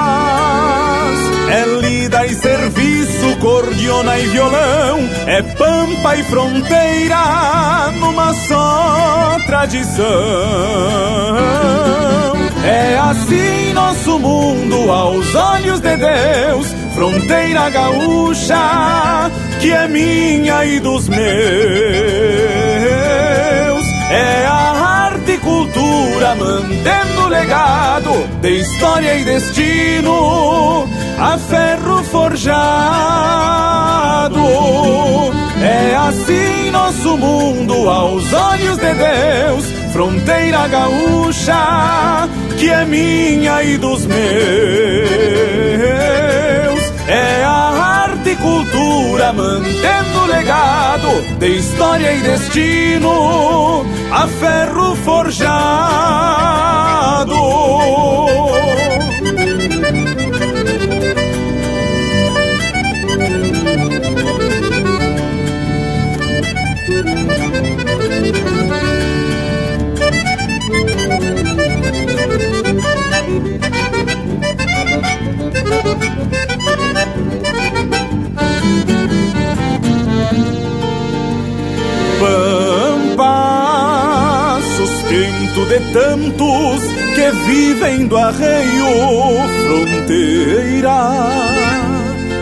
[3.39, 4.99] Cordiona e violão.
[5.25, 10.05] É pampa e fronteira numa só tradição.
[12.63, 19.31] É assim nosso mundo aos olhos de Deus, fronteira gaúcha,
[19.61, 21.21] que é minha e dos meus.
[24.09, 28.11] É a arte e cultura mantendo legado
[28.41, 30.87] de história e destino,
[31.17, 32.57] a ferro forjado.
[35.61, 44.05] É assim nosso mundo aos olhos de Deus, fronteira gaúcha, que é minha e dos
[44.05, 44.17] meus.
[47.07, 51.09] É a arte e cultura mantendo o legado
[51.39, 56.27] de história e destino, a ferro forjado.
[85.67, 86.81] De tantos
[87.15, 88.87] que vivem do arreio,
[89.65, 91.29] fronteira,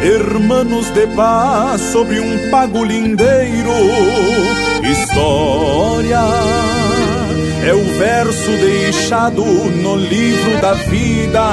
[0.04, 3.72] hermanos de paz sobre um pago lindeiro,
[4.84, 6.22] história.
[7.66, 11.44] É o verso deixado no livro da vida,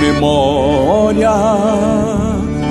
[0.00, 1.30] memória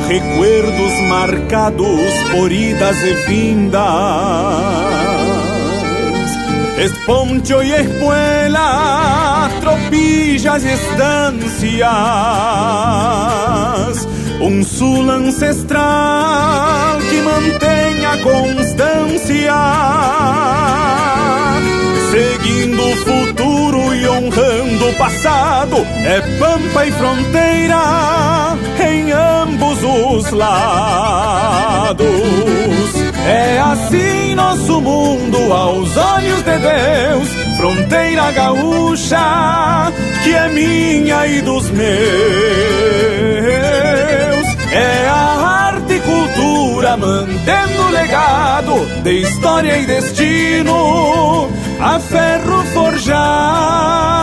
[0.10, 4.99] recuerdos marcados por idas e vindas.
[6.80, 11.90] Esponcho y espuela, tropillas y estancias.
[14.40, 19.54] Um sul ancestral que mantém a constância.
[22.12, 32.10] Seguindo o futuro e honrando o passado, é pampa e fronteira em ambos os lados.
[33.28, 39.92] É assim nosso mundo aos olhos de Deus, fronteira gaúcha,
[40.24, 41.90] que é minha e dos meus.
[44.72, 51.50] É a arte e cultura mantendo legado de história e destino,
[51.80, 54.20] a ferro forjado.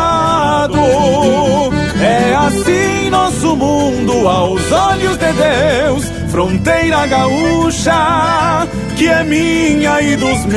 [2.01, 6.05] É assim nosso mundo aos olhos de Deus,
[6.37, 10.57] fronteira gaúcha, que é minha e dos meus.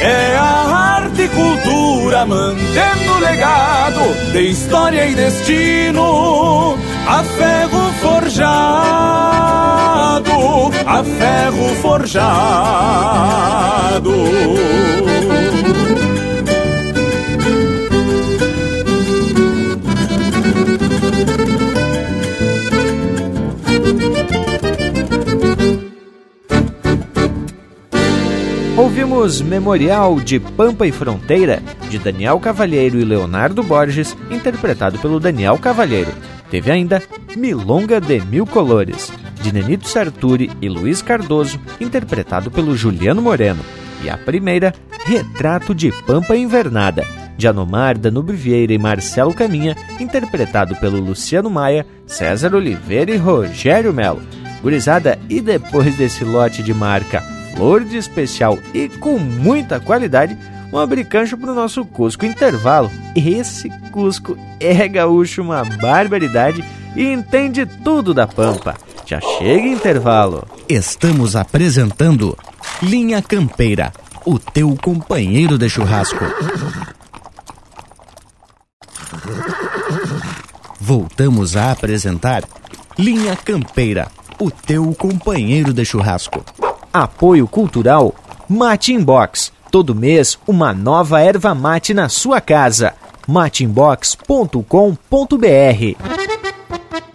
[0.00, 4.00] É a arte e cultura mantendo o legado
[4.32, 6.76] de história e destino,
[7.06, 8.72] a ferro forjado,
[10.84, 12.50] a ferro forjado.
[28.80, 35.58] Tivemos Memorial de Pampa e Fronteira, de Daniel Cavalheiro e Leonardo Borges, interpretado pelo Daniel
[35.58, 36.10] Cavalheiro.
[36.50, 37.02] Teve ainda
[37.36, 39.12] Milonga de Mil Colores,
[39.42, 43.62] de Nenito Sarturi e Luiz Cardoso, interpretado pelo Juliano Moreno.
[44.02, 44.74] E a primeira,
[45.04, 47.06] Retrato de Pampa Invernada,
[47.36, 53.92] de Anomar, Danube Vieira e Marcelo Caminha, interpretado pelo Luciano Maia, César Oliveira e Rogério
[53.92, 54.22] Melo.
[54.62, 60.36] Gurizada, e depois desse lote de marca flor de especial e com muita qualidade,
[60.72, 62.90] um abricancho para o nosso Cusco Intervalo.
[63.14, 66.64] Esse Cusco é gaúcho uma barbaridade
[66.96, 68.76] e entende tudo da Pampa.
[69.04, 70.46] Já chega intervalo.
[70.68, 72.36] Estamos apresentando
[72.80, 73.92] Linha Campeira,
[74.24, 76.24] o teu companheiro de churrasco.
[80.78, 82.44] Voltamos a apresentar
[82.98, 86.44] Linha Campeira, o teu companheiro de churrasco.
[86.92, 88.14] Apoio Cultural
[88.48, 89.52] Mate Inbox.
[89.70, 92.94] Todo mês, uma nova erva mate na sua casa.
[93.28, 94.64] mateinbox.com.br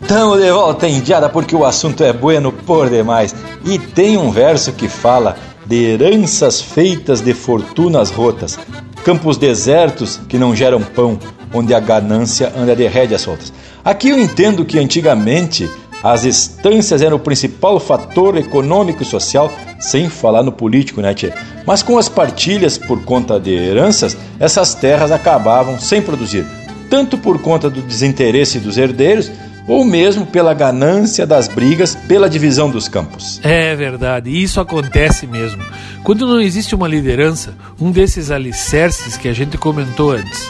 [0.07, 3.35] Tamo de volta indiada porque o assunto é bueno por demais.
[3.65, 8.57] E tem um verso que fala de heranças feitas de fortunas rotas,
[9.03, 11.19] campos desertos que não geram pão,
[11.53, 13.51] onde a ganância anda de rédeas soltas.
[13.83, 15.69] Aqui eu entendo que antigamente
[16.05, 21.33] as estâncias eram o principal fator econômico e social, sem falar no político, né, tchê?
[21.65, 26.45] Mas com as partilhas por conta de heranças, essas terras acabavam sem produzir,
[26.91, 29.31] tanto por conta do desinteresse dos herdeiros,
[29.67, 33.39] ou mesmo pela ganância das brigas pela divisão dos campos.
[33.43, 35.63] É verdade, isso acontece mesmo.
[36.03, 40.47] Quando não existe uma liderança, um desses alicerces que a gente comentou antes,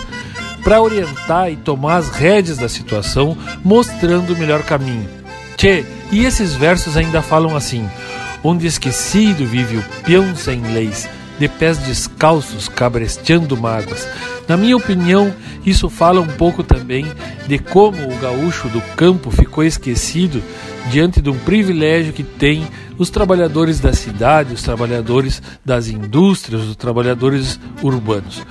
[0.66, 5.15] para orientar e tomar as rédeas da situação, mostrando o melhor caminho.
[5.56, 7.90] Tchê, e esses versos ainda falam assim:
[8.44, 11.08] Onde esquecido vive o peão sem leis,
[11.40, 14.08] de pés descalços, cabresteando mágoas.
[14.48, 15.34] Na minha opinião,
[15.66, 17.06] isso fala um pouco também
[17.48, 20.42] de como o gaúcho do campo ficou esquecido
[20.92, 26.76] diante de um privilégio que tem os trabalhadores da cidade, os trabalhadores das indústrias, os
[26.76, 28.44] trabalhadores urbanos.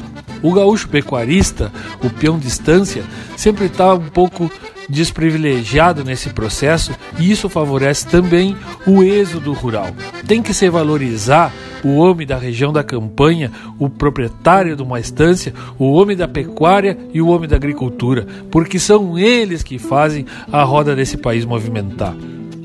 [0.42, 3.04] O gaúcho pecuarista, o peão de estância,
[3.36, 4.50] sempre está um pouco
[4.88, 8.56] desprivilegiado nesse processo e isso favorece também
[8.86, 9.88] o êxodo rural.
[10.26, 11.52] Tem que se valorizar
[11.84, 16.96] o homem da região da campanha, o proprietário de uma estância, o homem da pecuária
[17.12, 22.14] e o homem da agricultura, porque são eles que fazem a roda desse país movimentar.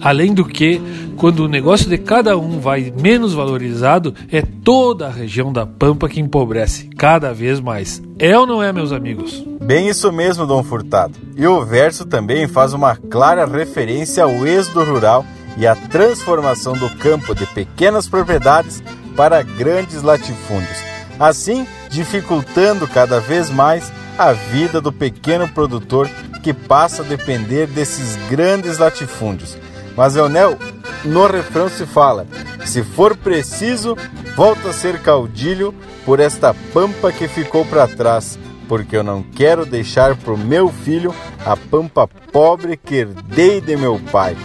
[0.01, 0.81] Além do que,
[1.17, 6.07] quando o negócio de cada um vai menos valorizado, é toda a região da Pampa
[6.07, 8.01] que empobrece cada vez mais.
[8.17, 9.43] É ou não é, meus amigos?
[9.61, 11.15] Bem isso mesmo, Dom Furtado.
[11.35, 15.25] E o verso também faz uma clara referência ao êxodo rural
[15.57, 18.81] e à transformação do campo de pequenas propriedades
[19.17, 20.77] para grandes latifúndios,
[21.19, 26.09] assim dificultando cada vez mais a vida do pequeno produtor
[26.41, 29.57] que passa a depender desses grandes latifúndios
[29.99, 30.57] mas, Leonel,
[31.03, 32.25] no refrão se fala:
[32.65, 33.97] se for preciso,
[34.33, 35.75] volta a ser caudilho
[36.05, 38.39] por esta pampa que ficou para trás,
[38.69, 41.13] porque eu não quero deixar pro meu filho
[41.45, 44.37] a pampa pobre que herdei de meu pai.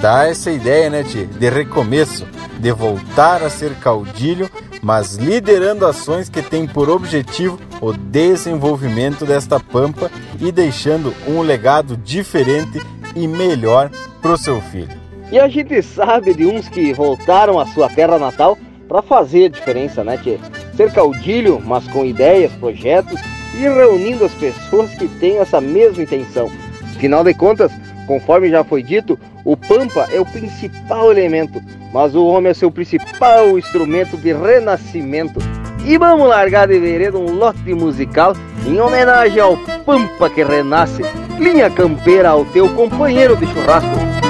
[0.00, 2.24] Dá essa ideia, né, tia, de recomeço,
[2.60, 4.48] de voltar a ser caudilho,
[4.80, 11.96] mas liderando ações que têm por objetivo o desenvolvimento desta pampa e deixando um legado
[11.96, 12.80] diferente
[13.14, 13.90] e melhor
[14.20, 15.00] para o seu filho.
[15.30, 19.48] E a gente sabe de uns que voltaram à sua terra natal para fazer a
[19.48, 20.38] diferença, né, tchê?
[20.76, 23.20] Ser caudilho, mas com ideias, projetos
[23.54, 26.50] e reunindo as pessoas que têm essa mesma intenção.
[26.94, 27.72] Afinal de contas,
[28.06, 32.70] conforme já foi dito, o Pampa é o principal elemento, mas o homem é seu
[32.70, 35.40] principal instrumento de renascimento.
[35.84, 41.02] E vamos largar de vereda um lote musical em homenagem ao Pampa que renasce.
[41.38, 44.21] Linha campeira ao teu companheiro de churrasco.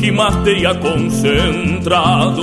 [0.00, 2.42] Que mateia concentrado.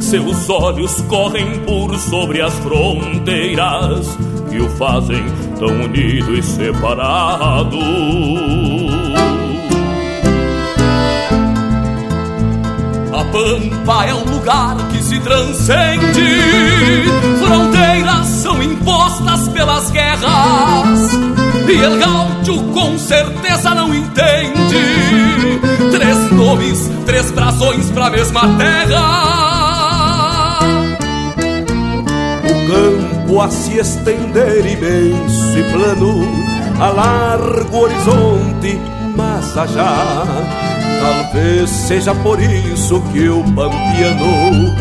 [0.00, 4.18] Seus olhos correm por sobre as fronteiras
[4.50, 5.24] que o fazem
[5.58, 7.78] tão unido e separado.
[13.32, 17.04] pampa é um lugar que se transcende.
[17.38, 21.12] Fronteiras são impostas pelas guerras.
[21.68, 24.89] E el gaúcho com certeza não entende.
[26.60, 30.58] Nomes, três brasões pra mesma terra.
[32.44, 36.22] O campo a se estender imenso e plano,
[36.78, 38.78] a largo horizonte,
[39.16, 40.26] mas já
[41.00, 44.76] Talvez seja por isso que o pampiano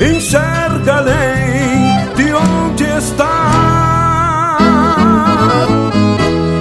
[0.00, 3.79] enxerga além de onde está.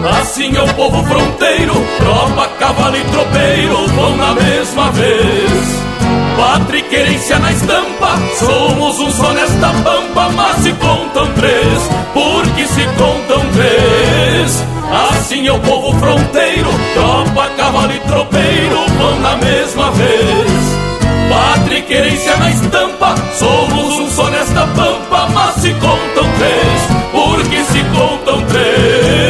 [0.08, 5.80] Assim é o povo fronteiro, tropa, cavalo e tropeiro vão na mesma vez.
[6.38, 12.66] Pátria e querência na estampa, somos um só nesta pampa, mas se contam três, porque
[12.66, 14.64] se contam três.
[15.12, 20.80] Assim é o povo fronteiro, tropa, cavalo e tropeiro vão na mesma vez.
[21.30, 26.82] Pátria e querência na estampa, somos um só nesta pampa, mas se contam três,
[27.12, 29.29] porque se contam três.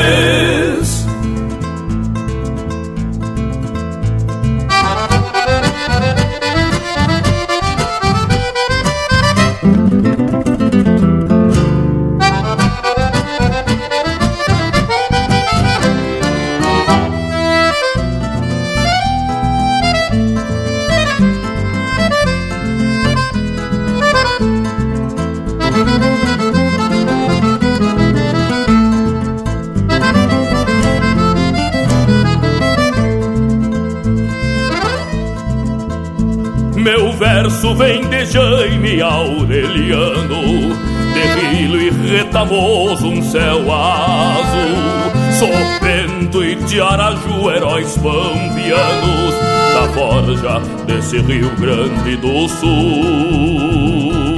[37.59, 40.75] Verso vem de Jaime Aureliano,
[41.13, 45.09] de Vilo e Retamoso, um céu azul.
[45.37, 49.35] Sopento e de heróis pampianos,
[49.73, 54.35] da forja desse Rio Grande do Sul.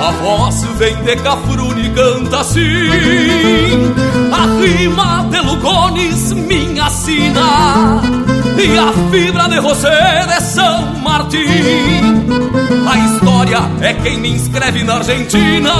[0.00, 2.62] A voz vem de Cafrune e canta assim
[4.32, 8.17] A rima de Lugones, minha sina
[8.60, 9.88] e a fibra de você
[10.26, 11.38] de São Martim.
[12.88, 15.70] A história é quem me inscreve na Argentina.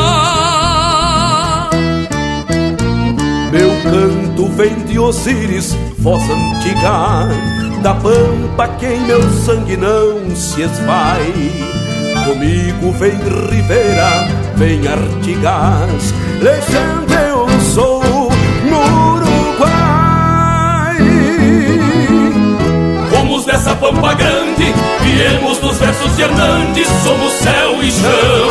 [3.50, 7.28] Meu canto vem de Osíris, voz antiga,
[7.82, 11.32] da pampa que em meu sangue não se esvai.
[12.26, 13.18] Comigo vem
[13.50, 17.27] Rivera, vem Artigas, legenda
[23.48, 28.48] dessa pampa grande, viemos dos versos de Hernandes, somos céu e chão.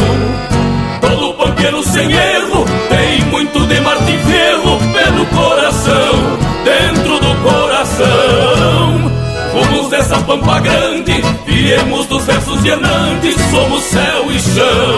[0.99, 9.11] Todo pampeiro sem erro tem muito de Martim Ferro pelo coração, dentro do coração.
[9.52, 14.98] Fomos dessa pampa grande, viemos dos versos de Hernandes, somos céu e chão.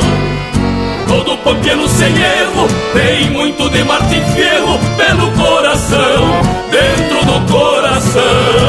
[1.10, 8.69] Todo pampeiro sem erro tem muito de Martim Ferro pelo coração, dentro do coração.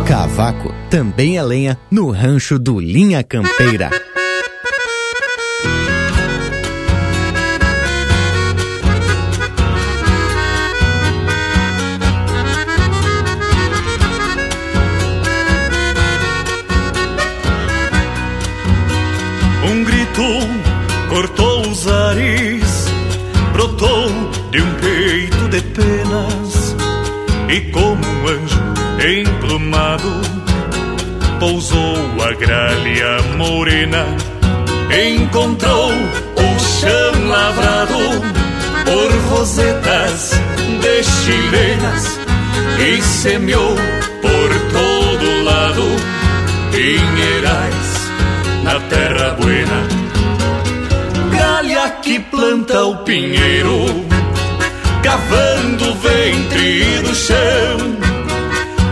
[0.00, 3.90] um Cavaco também é lenha no rancho do Linha Campeira.
[27.48, 28.60] E como um anjo
[29.00, 30.10] emplumado
[31.40, 34.04] pousou a gralha morena,
[34.92, 37.98] encontrou o chão lavrado
[38.84, 40.32] por rosetas
[40.82, 42.18] de chilenas
[42.78, 43.76] e semeou
[44.20, 45.82] por todo lado
[46.70, 48.10] pinheirais
[48.62, 49.88] na terra buena.
[51.30, 54.07] Gralha que planta o pinheiro
[55.02, 57.98] cavando o ventre do chão.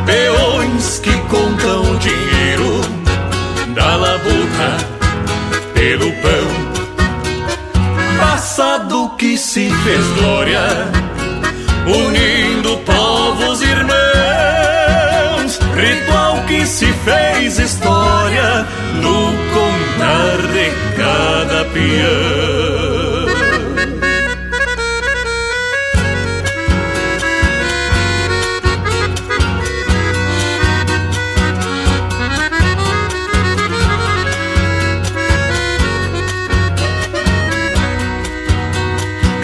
[0.04, 2.80] Peões que contam dinheiro
[3.74, 4.76] da labuta
[5.74, 6.66] pelo pão.
[8.18, 10.62] Passado que se fez glória,
[11.86, 13.96] unindo povos irmãos.
[15.76, 18.66] Ritual que se fez história
[19.02, 22.65] no contar de cada peão.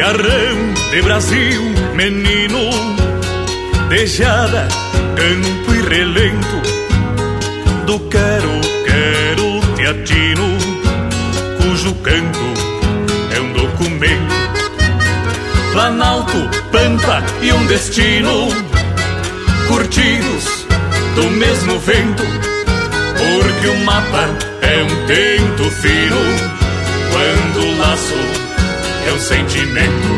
[0.03, 1.63] Garrão de Brasil,
[1.95, 2.71] menino,
[3.89, 4.67] dejada,
[5.15, 6.57] campo e relento,
[7.87, 8.51] do quero,
[8.85, 10.59] quero te atino,
[11.57, 12.41] cujo canto
[13.33, 14.35] é um documento.
[15.71, 18.49] Planalto, Pampa e um destino,
[19.69, 20.67] curtidos
[21.15, 22.25] do mesmo vento,
[23.15, 24.29] porque o mapa
[24.63, 26.17] é um tento fino,
[27.13, 28.52] quando o laço
[29.07, 30.09] é um sentimento.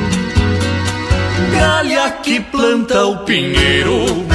[1.53, 4.27] Galha que planta o pinheiro,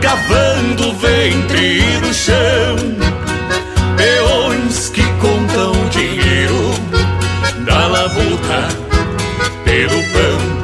[0.00, 2.76] cavando o ventre do chão,
[3.96, 6.74] peões que contam o dinheiro
[7.64, 8.68] da labuta
[9.64, 10.62] pelo pão.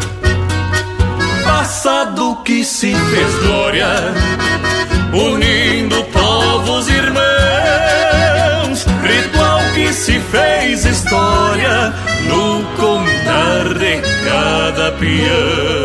[1.44, 3.88] Passado que se fez glória
[5.12, 11.92] unindo povos irmãos, ritual que se fez história
[12.28, 12.57] no
[13.88, 15.78] de cada peão.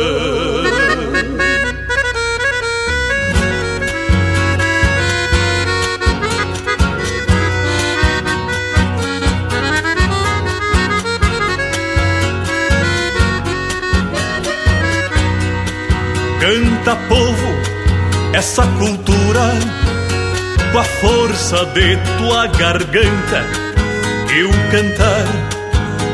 [16.41, 17.47] Canta povo
[18.33, 19.53] essa cultura
[20.71, 23.63] com a força de tua garganta
[24.43, 25.25] o cantar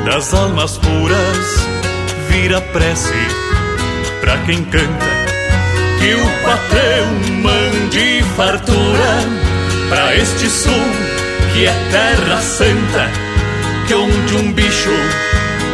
[0.05, 1.78] das almas puras
[2.29, 3.13] vira prece
[4.21, 5.05] pra quem canta
[5.99, 7.07] que o patrão
[7.43, 9.11] mande fartura
[9.89, 10.73] pra este sul
[11.53, 13.09] que é terra santa
[13.87, 14.93] que onde um bicho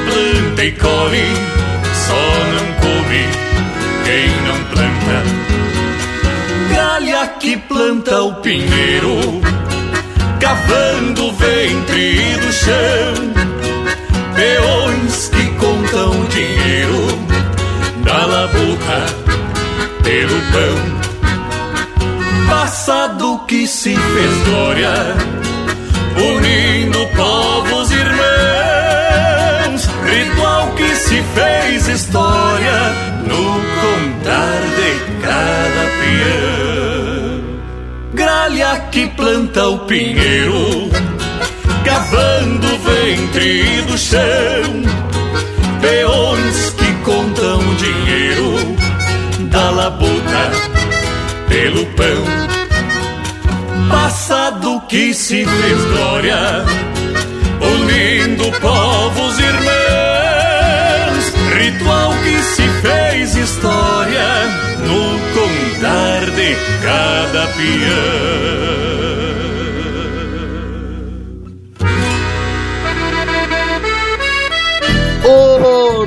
[0.05, 1.27] planta e colhe
[2.07, 2.15] só
[2.53, 3.25] não come
[4.03, 5.45] quem não planta
[7.05, 9.41] galha que planta o pinheiro,
[10.39, 13.13] cavando o ventre do chão.
[14.35, 15.44] Peões que
[18.05, 19.05] da labuta
[20.03, 20.77] pelo pão.
[22.47, 24.93] Passado que se fez glória,
[26.15, 28.25] unindo povos irmãos.
[30.05, 32.93] Ritual que se fez história
[33.25, 33.43] no
[33.81, 34.91] contar de
[35.23, 37.41] cada peão.
[38.13, 40.91] Gralha que planta o pinheiro,
[41.83, 44.85] cavando o ventre do chão.
[45.81, 46.84] Peões que
[47.75, 48.55] dinheiro
[49.51, 50.51] da labuta
[51.47, 52.23] pelo pão.
[53.89, 56.65] Passado que se fez glória,
[57.61, 59.65] unindo povos irmãos.
[61.57, 64.27] Ritual que se fez história
[64.79, 68.85] no contar de cada peão.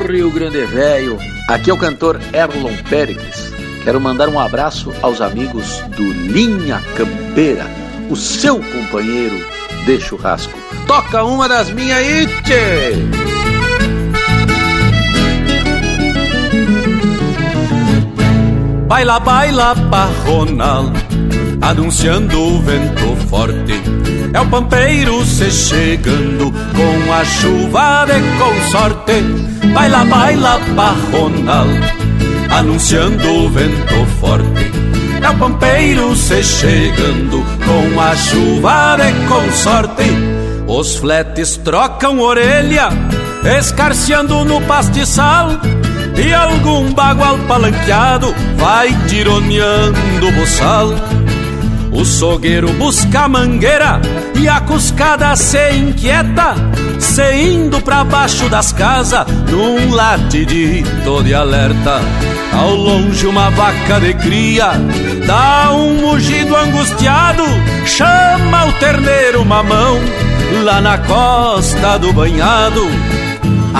[0.08, 1.18] Rio Grande Velho,
[1.48, 3.52] aqui é o cantor Erlon Pericles.
[3.82, 7.64] Quero mandar um abraço aos amigos do Linha Campeira,
[8.10, 9.36] o seu companheiro
[9.86, 10.52] de churrasco.
[10.86, 12.92] Toca uma das minhas aí, tchê!
[18.86, 20.86] Baila, baila, parronal,
[21.62, 24.17] anunciando o vento forte.
[24.32, 29.22] É o pampeiro se chegando com a chuva de consorte.
[29.72, 31.66] Baila, baila, parronal,
[32.50, 34.70] anunciando o vento forte.
[35.22, 40.04] É o pampeiro se chegando com a chuva de consorte.
[40.66, 42.90] Os fletes trocam orelha,
[43.58, 45.50] escarceando no pastiçal.
[46.16, 50.90] E algum bagual palanqueado vai tironeando o boçal.
[51.92, 54.00] O sogueiro busca a mangueira
[54.38, 56.54] e a cuscada se inquieta,
[56.98, 62.00] se indo pra baixo das casas num latidito de alerta.
[62.52, 64.72] Ao longe uma vaca de cria
[65.26, 67.44] dá um mugido angustiado,
[67.84, 69.98] chama o terneiro mamão
[70.64, 72.82] lá na costa do banhado.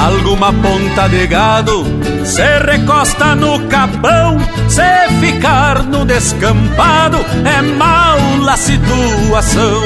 [0.07, 1.85] Alguma ponta de gado
[2.25, 4.39] se recosta no capão,
[4.69, 8.19] se ficar no descampado é mal
[8.49, 9.83] a situação.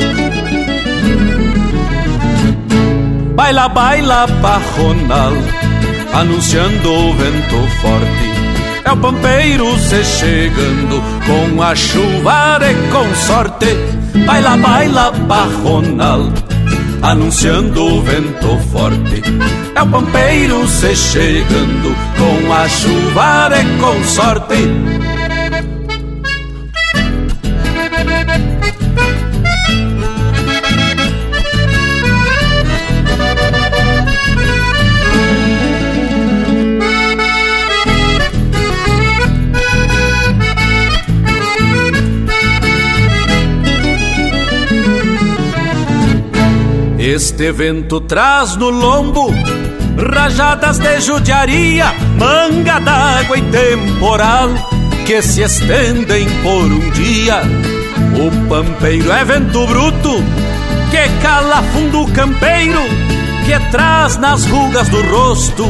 [3.34, 5.32] Baila, baila, parronal,
[6.12, 8.32] anunciando o vento forte.
[8.84, 13.74] É o pampeiro se chegando com a chuva de consorte.
[14.26, 16.30] Baila, baila, parronal,
[17.02, 19.22] anunciando o vento forte.
[19.74, 25.21] É o pampeiro se chegando com a chuva de consorte.
[47.14, 49.30] Este vento traz no lombo
[49.98, 54.48] rajadas de judiaria, manga d'água e temporal
[55.04, 57.42] que se estendem por um dia.
[58.16, 60.24] O pampeiro é vento bruto
[60.90, 62.80] que cala fundo campeiro,
[63.44, 65.66] que traz nas rugas do rosto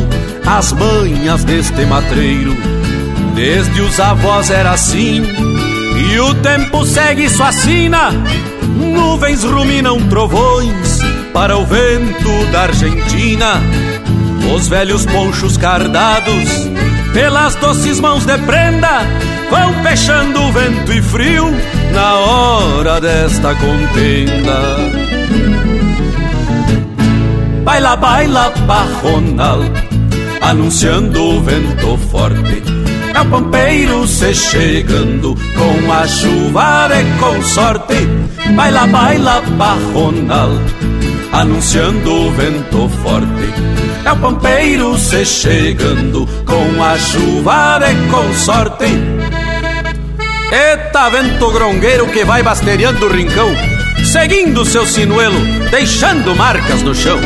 [0.46, 2.54] as manhas deste matreiro.
[3.34, 8.12] Desde os avós era assim, e o tempo segue sua sina.
[8.78, 13.60] Nuvens ruminam trovões para o vento da Argentina.
[14.54, 16.68] Os velhos ponchos cardados
[17.12, 19.00] pelas doces mãos de prenda
[19.50, 21.50] vão fechando o vento e frio
[21.92, 25.12] na hora desta contenda.
[27.64, 29.60] Baila, baila, barronal,
[30.40, 32.62] anunciando o vento forte.
[33.14, 37.94] É o pampeiro se chegando com a chuva de consorte.
[38.56, 40.50] Baila, baila, barronal,
[41.32, 43.26] anunciando o vento forte.
[44.04, 48.84] É o pampeiro se chegando com a chuva de consorte.
[50.52, 53.48] Eita vento grongueiro que vai basteriando o rincão,
[54.04, 55.40] seguindo seu sinuelo,
[55.70, 57.18] deixando marcas no chão.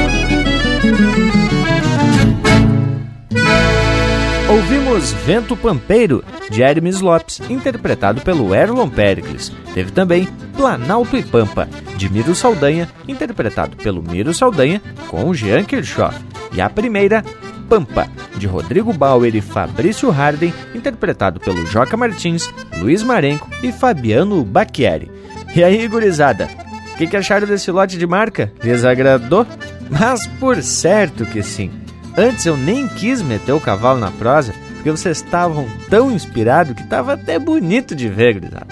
[4.57, 9.53] Ouvimos Vento Pampeiro, de Hermes Lopes, interpretado pelo Erlon Pericles.
[9.75, 10.27] Teve também
[10.57, 11.69] Planalto e Pampa,
[11.99, 16.19] de Miro Saldanha, interpretado pelo Miro Saldanha com Jean Kirchhoff.
[16.55, 17.23] E a primeira,
[17.69, 18.09] Pampa,
[18.39, 25.11] de Rodrigo Bauer e Fabrício Harden, interpretado pelo Joca Martins, Luiz Marenco e Fabiano Bacchieri.
[25.55, 26.49] E aí, gurizada,
[26.95, 28.51] o que, que acharam desse lote de marca?
[28.65, 29.47] Lhes agradou?
[29.91, 31.71] Mas por certo que sim.
[32.17, 36.83] Antes eu nem quis meter o cavalo na prosa, porque vocês estavam tão inspirados que
[36.83, 38.67] estava até bonito de ver, gurizada.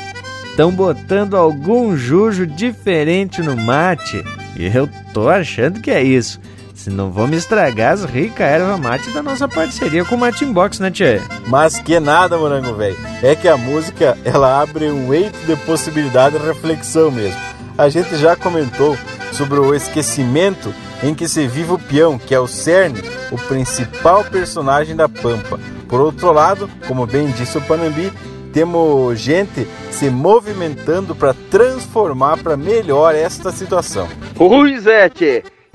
[0.45, 4.25] Estão botando algum jujo diferente no mate,
[4.57, 6.41] e eu tô achando que é isso.
[6.75, 10.45] Se não vou me estragar as ricas erva mate da nossa parceria com o Mate
[10.45, 11.21] Box, né, Tchê?
[11.47, 12.97] Mas que nada, morango velho.
[13.23, 17.41] É que a música, ela abre um eito de possibilidade e reflexão mesmo.
[17.79, 18.97] A gente já comentou
[19.33, 24.25] sobre o esquecimento em que se vive o peão, que é o cerne, o principal
[24.25, 25.61] personagem da Pampa.
[25.87, 28.11] Por outro lado, como bem disse o Panambi,
[28.55, 34.09] temos gente se movimentando para transformar para melhor esta situação.
[34.35, 35.11] Pois é.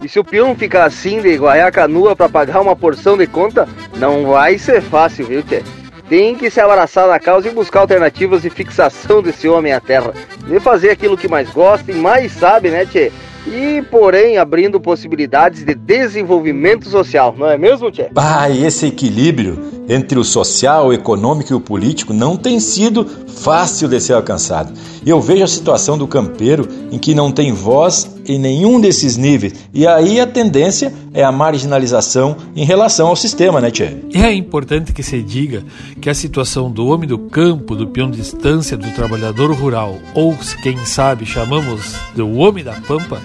[0.01, 3.27] E se o peão ficar assim de guaiar a canoa para pagar uma porção de
[3.27, 5.61] conta, não vai ser fácil, viu, tchê?
[6.07, 10.11] Tem que se abraçar na causa e buscar alternativas de fixação desse homem à terra.
[10.47, 13.11] De fazer aquilo que mais gosta e mais sabe, né, tchê?
[13.49, 18.09] E, porém, abrindo possibilidades de desenvolvimento social, não é mesmo, Tchê?
[18.15, 19.59] Ah, esse equilíbrio
[19.89, 24.71] entre o social, o econômico e o político não tem sido fácil de ser alcançado.
[25.05, 29.53] Eu vejo a situação do campeiro em que não tem voz em nenhum desses níveis,
[29.73, 33.95] e aí a tendência é a marginalização em relação ao sistema, né, Tchê?
[34.14, 35.64] É importante que se diga
[35.99, 40.38] que a situação do homem do campo, do peão de distância, do trabalhador rural, ou
[40.61, 43.19] quem sabe chamamos do homem da pampa,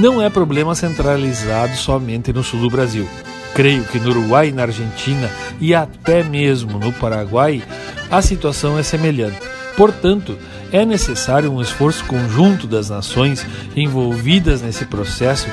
[0.00, 3.06] não é problema centralizado somente no sul do Brasil.
[3.54, 7.62] Creio que no Uruguai, na Argentina e até mesmo no Paraguai,
[8.10, 9.38] a situação é semelhante.
[9.76, 10.36] Portanto,
[10.72, 15.48] é necessário um esforço conjunto das nações envolvidas nesse processo,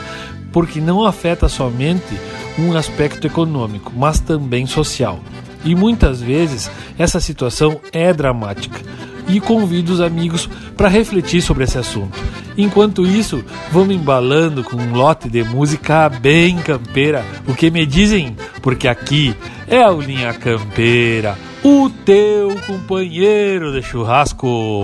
[0.51, 2.17] porque não afeta somente
[2.57, 5.19] um aspecto econômico, mas também social.
[5.63, 8.79] E muitas vezes essa situação é dramática.
[9.27, 12.17] E convido os amigos para refletir sobre esse assunto.
[12.57, 17.25] Enquanto isso, vamos embalando com um lote de música bem campeira.
[17.45, 18.37] O que me dizem?
[18.61, 19.35] Porque aqui
[19.67, 21.37] é a Linha Campeira,
[21.67, 24.81] o teu companheiro de churrasco.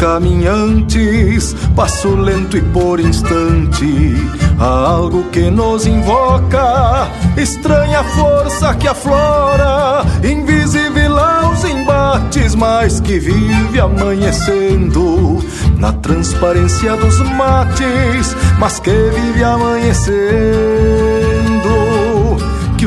[0.00, 4.16] Caminhantes, passo lento e por instante,
[4.58, 7.06] há algo que nos invoca,
[7.36, 15.44] estranha força que aflora, invisível aos embates, mas que vive amanhecendo
[15.76, 20.99] na transparência dos mates, mas que vive amanhecendo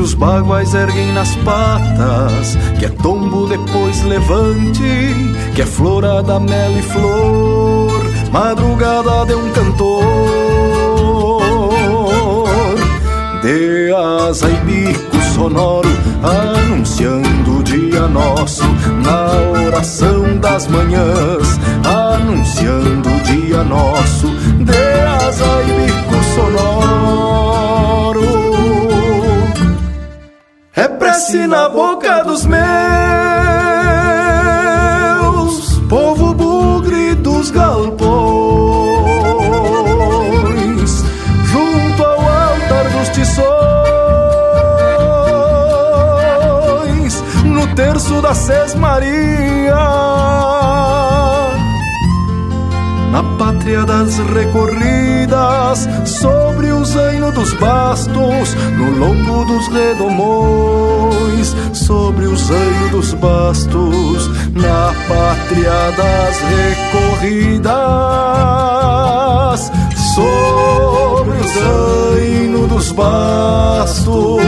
[0.03, 4.83] os baguais erguem nas patas, que é tombo depois levante,
[5.55, 10.03] que é florada, mel e flor, madrugada de um cantor.
[13.41, 15.89] De asa e bico sonoro,
[16.21, 18.63] anunciando o dia nosso,
[19.05, 24.27] na oração das manhãs, anunciando o dia nosso,
[24.59, 27.52] de asa e bico sonoro.
[31.13, 32.63] Prece na boca dos meus,
[35.87, 37.93] povo bugre dos galpões,
[41.45, 43.43] junto ao altar dos tições,
[47.45, 49.75] no terço da Sesmaria
[53.13, 62.35] na pátria das recorridas, sobre o zaino dos bastos, no lombo dos redomões, sobre o
[62.35, 66.41] zaino dos bastos, na pátria das
[67.21, 67.71] recorridas,
[70.15, 74.41] sobre o zaino dos bastos.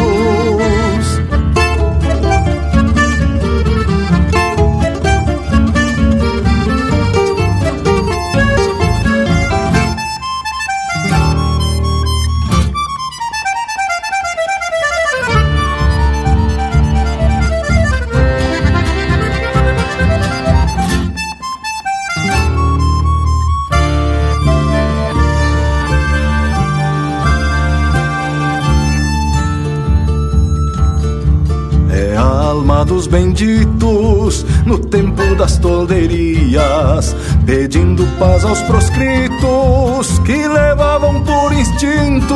[33.36, 37.14] Benditos no tempo das tolderias,
[37.46, 42.34] pedindo paz aos proscritos que levavam por instinto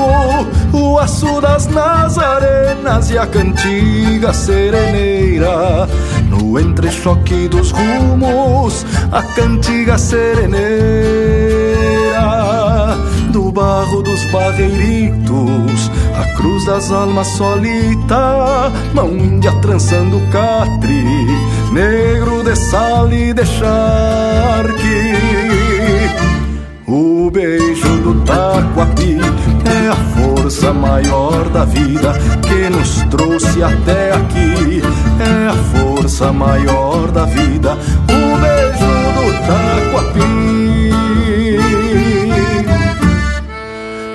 [0.73, 5.87] o aço das nazarenas e a cantiga sereneira.
[6.29, 11.29] No entrechoque dos rumos, a cantiga sereneira
[13.31, 15.89] do barro dos barreiritos
[16.19, 21.03] a cruz das almas solita, mão índia trançando catre,
[21.71, 24.99] negro de sal e de charque.
[26.87, 29.17] O beijo do taquapi
[29.65, 34.81] é a força maior da vida que nos trouxe até aqui.
[35.19, 40.58] É a força maior da vida, o beijo do taquapi.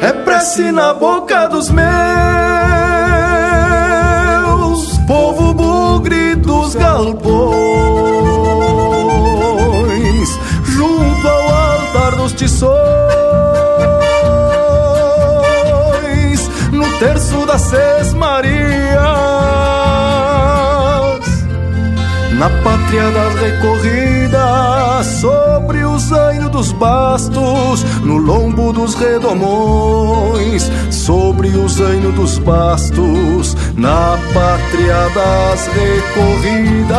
[0.04, 2.53] É prece na boca dos meus,
[22.44, 31.66] na pátria das recorridas, sobre o zaino dos bastos, no lombo dos redomões, sobre o
[31.66, 36.94] zaino dos bastos, na pátria das recorridas,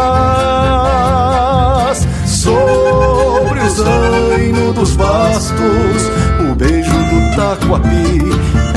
[2.26, 6.10] sobre o zaino dos bastos,
[6.50, 8.20] o beijo do taquapi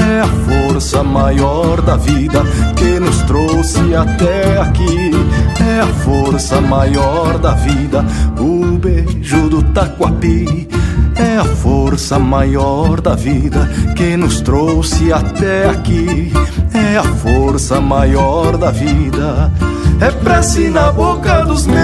[0.06, 0.28] é a
[0.68, 2.42] força maior da vida
[2.76, 5.12] que nos trouxe até aqui.
[5.68, 8.02] É a força maior da vida,
[8.40, 10.66] o beijo do taquapi.
[11.14, 16.32] É a força maior da vida que nos trouxe até aqui.
[16.72, 19.52] É a força maior da vida.
[20.00, 21.78] É prece na boca dos meus.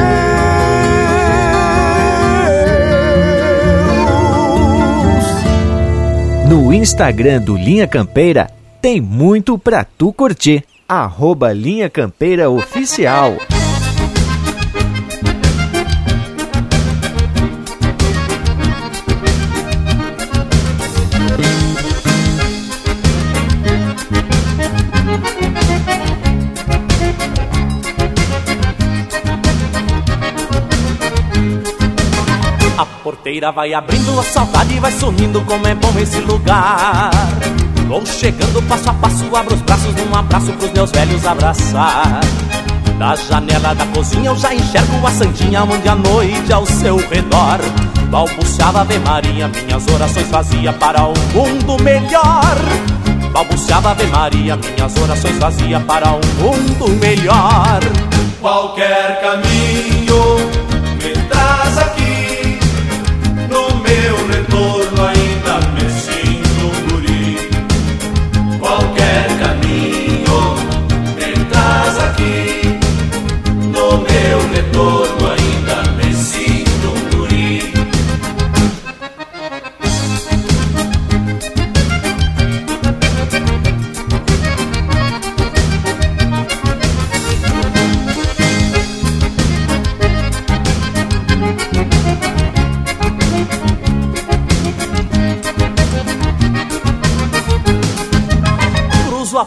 [6.48, 8.48] No Instagram do Linha Campeira
[8.80, 10.64] tem muito pra tu curtir.
[10.88, 13.36] Arroba Linha Campeira Oficial.
[33.40, 37.10] Vai abrindo, a saudade vai sumindo, como é bom esse lugar.
[37.88, 42.20] Vou chegando passo a passo, abro os braços num abraço pros meus velhos abraçar.
[42.98, 47.58] Da janela da cozinha eu já enxergo a santinha onde a noite ao seu redor
[48.14, 52.56] balbuciava Ave Maria, minhas orações fazia para um mundo melhor.
[53.32, 57.80] Balbuciava Ave Maria, minhas orações fazia para um mundo melhor.
[58.40, 60.63] Qualquer caminho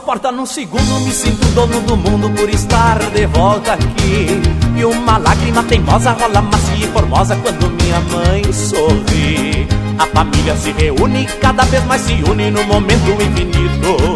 [0.08, 4.42] cruzo a porta num segundo, me sinto dono do mundo por estar de volta aqui.
[4.76, 9.68] E uma lágrima teimosa rola macia e formosa quando minha mãe sorri.
[10.00, 14.16] A família se reúne, cada vez mais se une no momento infinito.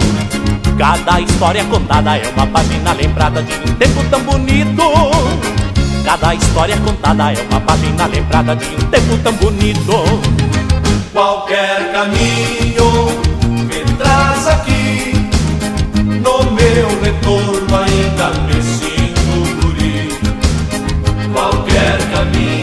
[0.77, 4.83] Cada história contada é uma página lembrada de um tempo tão bonito.
[6.05, 9.93] Cada história contada é uma página lembrada de um tempo tão bonito.
[11.11, 13.10] Qualquer caminho
[16.73, 20.09] meu retorno ainda me sinto guri.
[21.33, 22.60] Qualquer caminho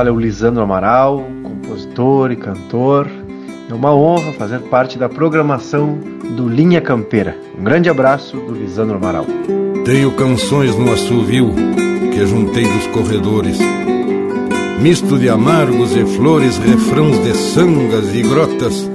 [0.00, 3.06] fala é o Lisandro Amaral, compositor e cantor.
[3.68, 5.98] É uma honra fazer parte da programação
[6.34, 7.36] do Linha Campeira.
[7.58, 9.26] Um grande abraço do Lisandro Amaral.
[9.84, 11.52] Tenho canções no assovio
[12.14, 13.58] que juntei dos corredores.
[14.80, 18.90] Misto de amargos e flores, refrãos de sangas e grotas,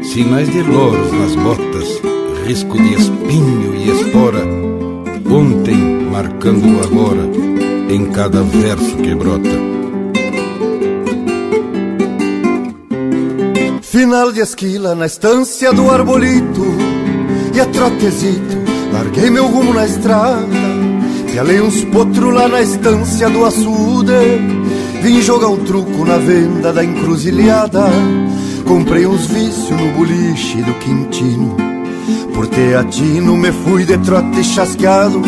[0.00, 2.00] sinais de loros nas botas,
[2.46, 4.38] risco de espinho e espora,
[5.28, 5.76] ontem
[6.08, 9.73] marcando o agora em cada verso que brota.
[13.94, 16.66] Final de esquila na estância do arbolito.
[17.54, 18.56] E a trotezito,
[18.92, 20.48] larguei meu rumo na estrada.
[21.30, 24.10] Pialei uns potros lá na estância do açude.
[25.00, 27.84] Vim jogar um truco na venda da encruzilhada.
[28.66, 31.56] Comprei uns vícios no boliche do Quintino.
[32.34, 35.22] Por teatino me fui de trote chasqueado.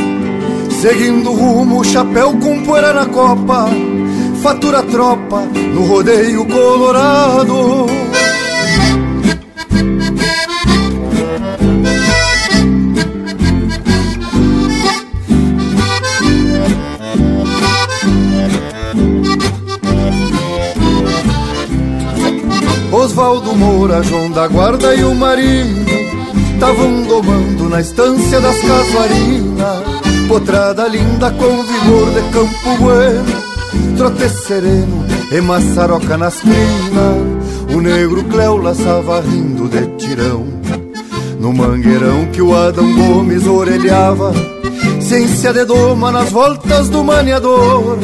[0.83, 3.69] Seguindo rumo, chapéu com poeira na copa.
[4.43, 8.06] Fatura tropa no rodeio colorado
[23.17, 25.87] Osvaldo Moura, João da Guarda e o Marinho
[26.61, 29.85] Tavam domando na estância das casuarinas
[30.29, 33.25] Potrada linda com vigor de campo bueno
[33.97, 37.75] Trote sereno e maçaroca nas crinas.
[37.75, 40.47] O negro Cléo laçava rindo de tirão.
[41.41, 44.35] No mangueirão que o Adão Gomes orelhava
[45.01, 47.99] Ciência de doma nas voltas do maniador.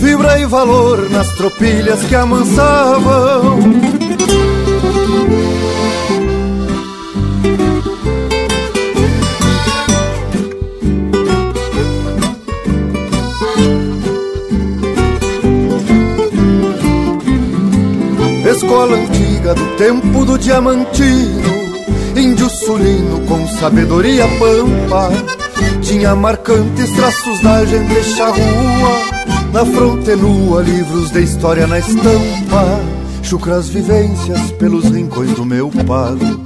[0.00, 3.99] Fibra e valor nas tropilhas que amansavam
[19.40, 21.50] Do tempo do diamantino
[22.14, 25.10] Índio sulino com sabedoria pampa
[25.80, 28.92] Tinha marcantes traços da gente charrua
[29.52, 32.80] Na fronte nua, livros de história na estampa
[33.22, 36.40] Chucras vivências pelos rincões do meu pago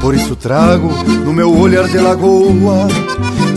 [0.00, 0.88] Por isso trago
[1.24, 2.88] no meu olhar de lagoa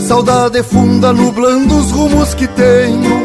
[0.00, 3.20] Saudade funda nublando os rumos que tenho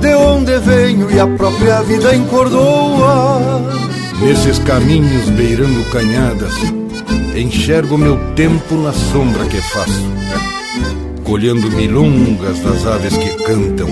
[0.00, 3.87] De onde venho e a própria vida encordoa
[4.20, 6.52] Nesses caminhos beirando canhadas,
[7.36, 10.12] enxergo meu tempo na sombra que faço,
[11.22, 13.88] colhendo milongas das aves que cantam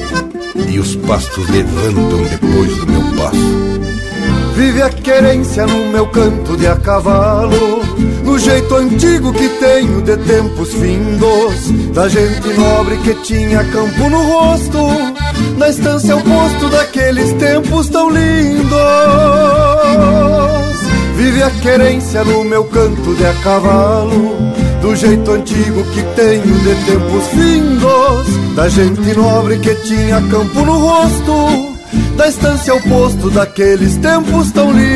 [0.68, 3.76] e os pastos levantam depois do meu passo.
[4.56, 7.82] Vive a querência no meu canto de a cavalo
[8.24, 14.22] No jeito antigo que tenho de tempos findos Da gente nobre que tinha campo no
[14.22, 14.78] rosto
[15.56, 18.76] Na estância oposto daqueles tempos tão lindos
[21.16, 24.36] Vive a querência no meu canto de a cavalo
[24.86, 30.78] do jeito antigo que tenho de tempos vindos, da gente nobre que tinha campo no
[30.78, 31.76] rosto,
[32.16, 34.95] da estância ao posto daqueles tempos tão lindos.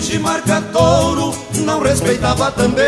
[0.00, 2.84] Solinge marca touro, não respeitava também.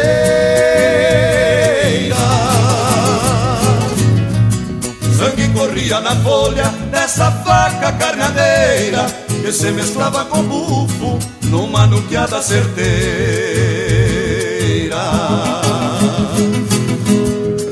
[5.19, 9.05] Sangue corria na folha dessa faca carneadeira
[9.43, 11.19] que se mesclava com bufo
[11.49, 12.83] numa nuqueada certeira.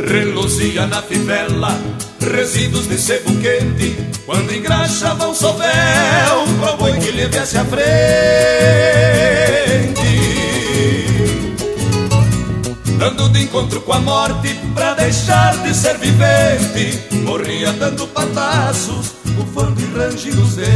[0.07, 1.75] Reluzia na fivela
[2.21, 7.81] resíduos de sebo quente, quando engraxava o sovel, pro boi que lhe viesse à frente.
[12.99, 19.81] Dando de encontro com a morte, pra deixar de ser vivente, morria dando pataços, bufando
[19.81, 20.71] e rangindo os dentes.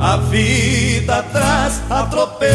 [0.00, 2.48] A vida traz atropelos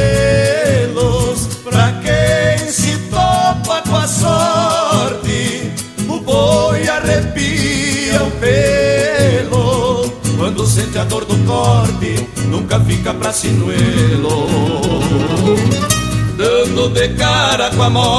[3.94, 5.72] topa com a sorte.
[6.10, 14.48] O boi arrepia o pelo quando sente a dor do corte, nunca fica pra sinuelo.
[16.36, 18.14] Dando de cara com a morte.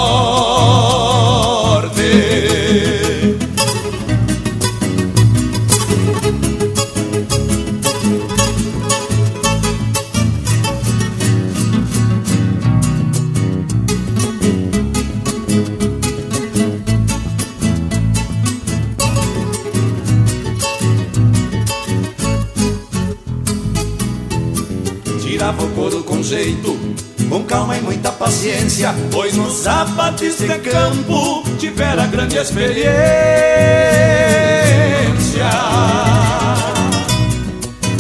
[28.25, 32.89] Paciência, pois nos zapatos de campo tivera grande experiência.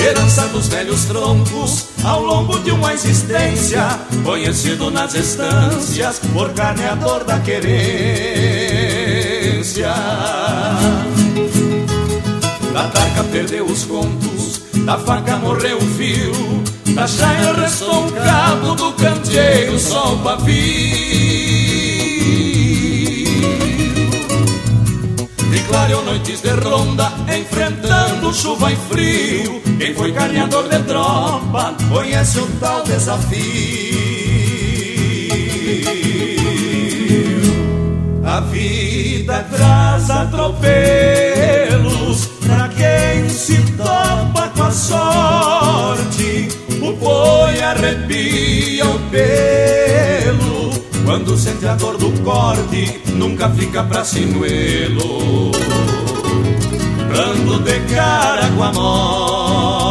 [0.02, 3.86] Herança dos velhos troncos ao longo de uma existência,
[4.24, 7.84] conhecido nas estâncias por carneador da querência.
[12.72, 16.64] Da tarca perdeu os contos, da faca morreu o fio,
[16.94, 20.54] da chaia restou um cabo do candeeiro, só o pavio.
[25.52, 29.60] E clareou noites de ronda, enfrentando chuva e frio.
[29.78, 34.04] Quem foi carneador de tropa conhece o tal desafio.
[38.24, 40.56] A vida traz atropelos
[42.40, 45.53] pra quem se topa com a sorte
[47.04, 50.70] boi arrepia o pelo
[51.04, 55.52] Quando sente a dor do corte Nunca fica pra sinuelo.
[57.14, 59.83] Dando de cara com a morte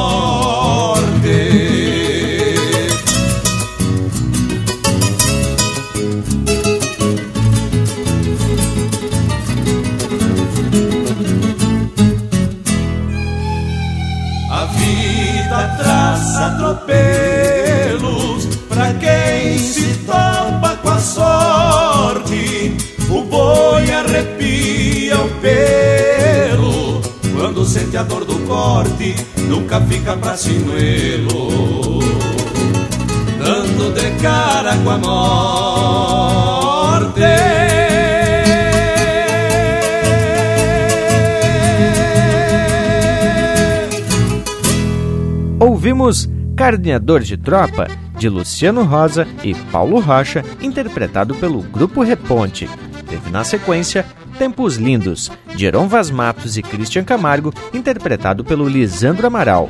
[27.63, 29.15] quando sente a dor do corte,
[29.47, 31.99] nunca fica pra sinuelo.
[33.39, 35.13] Dando de cara com a morte.
[45.59, 47.87] Ouvimos Carneador de Tropa,
[48.17, 52.69] de Luciano Rosa e Paulo Rocha, interpretado pelo Grupo Reponte.
[53.07, 54.05] Teve na sequência
[54.43, 59.69] Tempos Lindos, de Heron Vaz Matos e Christian Camargo, interpretado pelo Lisandro Amaral.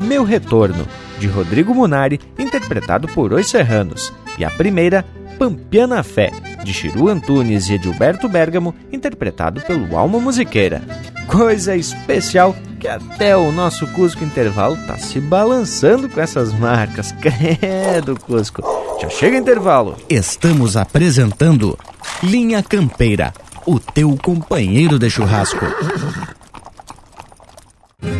[0.00, 0.88] Meu Retorno,
[1.20, 5.04] de Rodrigo Munari, interpretado por Os Serranos, e a primeira,
[5.38, 6.32] Pampiana Fé,
[6.64, 10.82] de Chiru Antunes e Edilberto Bergamo, interpretado pelo Alma Musiqueira.
[11.28, 17.12] Coisa especial que até o nosso Cusco Intervalo tá se balançando com essas marcas.
[17.22, 18.64] Credo, Cusco.
[19.00, 19.96] Já chega intervalo.
[20.08, 21.78] Estamos apresentando
[22.20, 23.32] Linha Campeira,
[23.70, 25.66] o teu companheiro de churrasco.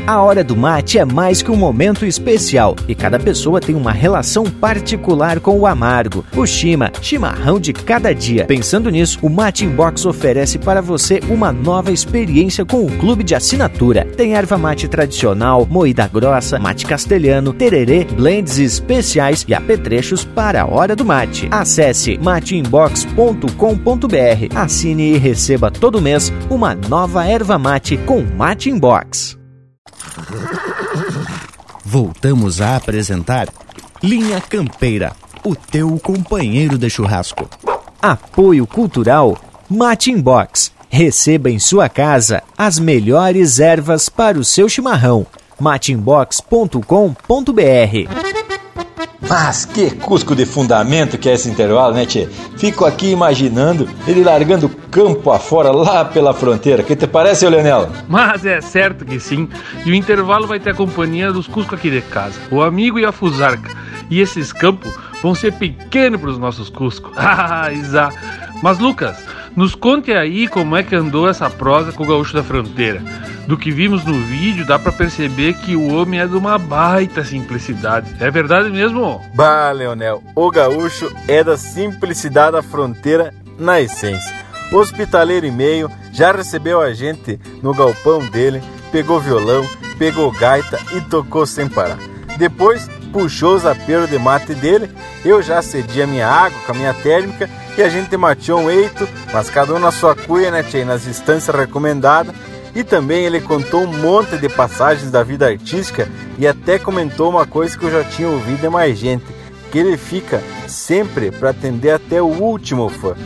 [0.09, 3.93] A hora do mate é mais que um momento especial e cada pessoa tem uma
[3.93, 6.25] relação particular com o amargo.
[6.35, 8.47] O Shima, chimarrão de cada dia.
[8.47, 13.35] Pensando nisso, o Mate Inbox oferece para você uma nova experiência com o clube de
[13.35, 14.07] assinatura.
[14.17, 20.67] Tem erva mate tradicional, moída grossa, mate castelhano, tererê, blends especiais e apetrechos para a
[20.67, 21.49] hora do mate.
[21.51, 29.38] Acesse mateinbox.com.br, assine e receba todo mês uma nova erva mate com Mate Inbox.
[31.85, 33.49] Voltamos a apresentar
[34.03, 35.13] Linha Campeira,
[35.45, 37.49] o teu companheiro de churrasco.
[38.01, 39.39] Apoio Cultural
[39.69, 40.73] Mate Box.
[40.89, 45.27] Receba em sua casa as melhores ervas para o seu chimarrão.
[45.61, 48.38] matinbox.com.br
[49.29, 52.29] mas que cusco de fundamento que é esse intervalo, né, Tchê?
[52.57, 56.83] Fico aqui imaginando ele largando campo afora lá pela fronteira.
[56.83, 57.91] Que te parece, Leonel?
[58.09, 59.49] Mas é certo que sim.
[59.85, 63.05] E o intervalo vai ter a companhia dos cuscos aqui de casa, o amigo e
[63.05, 63.71] a fusarca.
[64.11, 64.93] E esses campos
[65.23, 67.13] vão ser pequenos para os nossos cuscos.
[67.19, 68.09] Ah, Isa.
[68.63, 69.17] Mas Lucas,
[69.59, 73.03] nos conte aí como é que andou essa prosa com o gaúcho da fronteira.
[73.49, 77.25] Do que vimos no vídeo, dá para perceber que o homem é de uma baita
[77.25, 78.09] simplicidade.
[78.21, 79.21] É verdade mesmo?
[79.35, 84.33] Bah, Leonel, o gaúcho é da simplicidade da fronteira na essência.
[84.71, 88.63] Hospitaleiro e meio, já recebeu a gente no galpão dele,
[88.93, 89.67] pegou violão,
[89.99, 91.99] pegou gaita e tocou sem parar.
[92.39, 94.91] Depois puxou os aperos de mate dele,
[95.25, 98.71] eu já cedi a minha água com a minha térmica e a gente mateou um
[98.71, 102.35] eito, mas cada um na sua cuia, né, tchê, nas instâncias recomendadas.
[102.75, 106.09] E também ele contou um monte de passagens da vida artística
[106.39, 109.25] e até comentou uma coisa que eu já tinha ouvido de mais gente,
[109.73, 113.17] que ele fica sempre para atender até o último fã.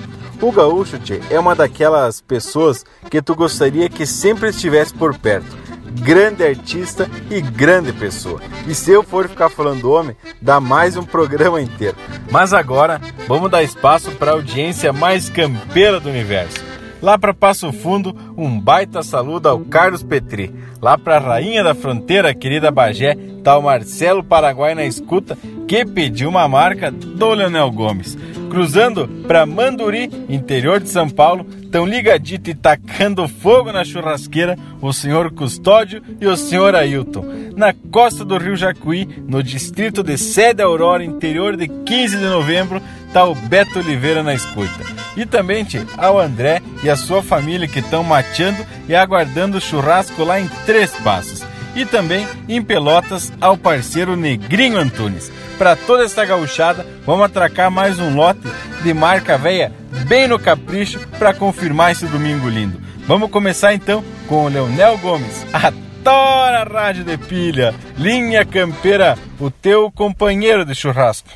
[0.41, 5.62] O gaúcho, tchê, é uma daquelas pessoas que tu gostaria que sempre estivesse por perto
[6.01, 8.41] grande artista e grande pessoa.
[8.67, 11.97] E se eu for ficar falando homem, dá mais um programa inteiro.
[12.31, 16.73] Mas agora, vamos dar espaço para a audiência mais campeira do universo.
[17.03, 20.55] Lá para Passo Fundo, um baita saludo ao Carlos Petri.
[20.81, 25.37] Lá para a rainha da fronteira, querida Bagé, tá o Marcelo Paraguai na escuta,
[25.67, 28.17] que pediu uma marca do Leonel Gomes.
[28.53, 34.93] Cruzando para Manduri, interior de São Paulo, tão ligadito e tacando fogo na churrasqueira o
[34.93, 37.25] senhor Custódio e o senhor Ailton.
[37.57, 42.83] Na costa do Rio Jacuí, no distrito de Sede Aurora, interior de 15 de novembro,
[43.11, 44.85] tá o Beto Oliveira na escuta.
[45.17, 49.63] E também tchê, ao André e a sua família que estão mateando e aguardando o
[49.63, 51.43] churrasco lá em Três Passos.
[51.75, 55.33] E também em Pelotas ao parceiro Negrinho Antunes.
[55.63, 58.41] Para toda esta gauchada, vamos atracar mais um lote
[58.83, 59.73] de marca velha
[60.09, 62.81] bem no capricho para confirmar esse domingo lindo.
[63.07, 65.73] Vamos começar então com o Leonel Gomes, a
[66.03, 71.29] Tora Rádio de Pilha, linha campeira, o teu companheiro de churrasco.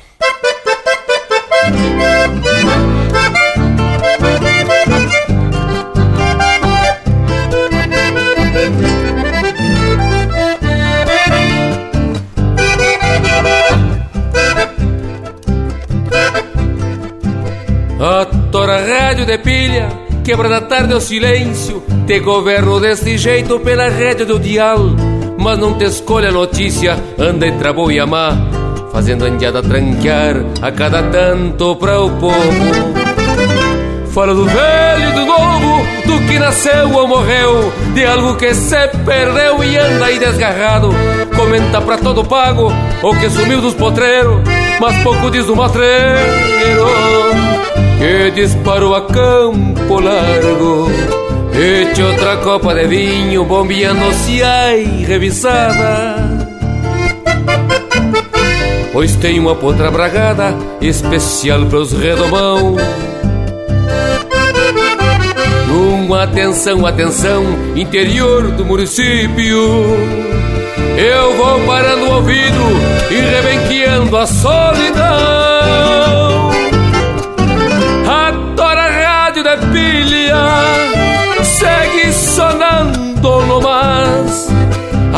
[19.17, 19.89] Rádio de pilha,
[20.23, 24.77] quebra da tarde o silêncio, te governo deste jeito pela rede do dial.
[25.39, 28.37] Mas não te escolha a notícia, anda entre a boa e a má,
[28.91, 33.07] fazendo a indiada tranquear a cada tanto para o povo.
[34.13, 38.87] Fala do velho e do novo, do que nasceu ou morreu, de algo que se
[39.03, 40.89] perdeu e anda aí desgarrado.
[41.35, 42.71] Comenta pra todo pago
[43.01, 44.41] o que sumiu dos potreiros,
[44.79, 47.26] mas pouco diz do matreiro
[47.97, 50.89] que disparou a campo largo.
[51.53, 56.47] Eche outra copa de vinho, bombeando-se ai revisada.
[58.93, 62.75] Pois tem uma potra bragada especial para os redomão.
[65.69, 67.43] Uma atenção, atenção,
[67.75, 69.57] interior do município.
[70.97, 72.63] Eu vou parando o ouvido
[73.11, 76.26] e rebenqueando a solidão.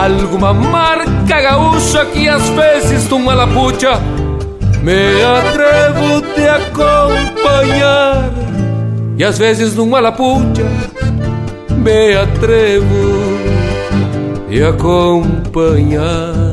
[0.10, 4.00] Alguma marca gaúcha que às vezes numa lapucha
[4.82, 8.32] me atrevo te acompanhar.
[9.18, 10.66] E às vezes numa lapucha
[11.78, 13.38] me atrevo
[14.50, 16.49] te acompanhar.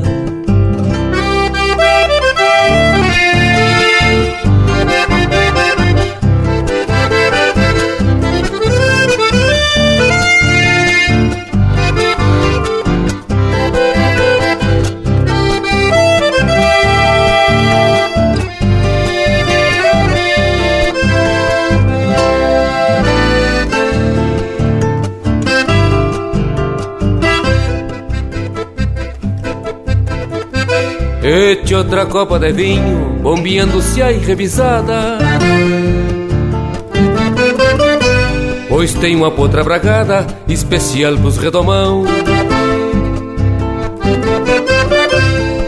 [31.39, 35.19] Ete outra copa de vinho, bombeando-se aí revisada.
[38.67, 42.05] Pois tem uma potra bragada, especial pros redomão.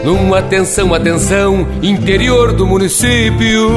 [0.04, 3.70] Numa atenção, atenção, interior do município.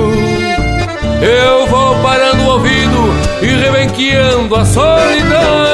[1.21, 5.72] Eu vou parando o ouvido e rebenqueando a solidão.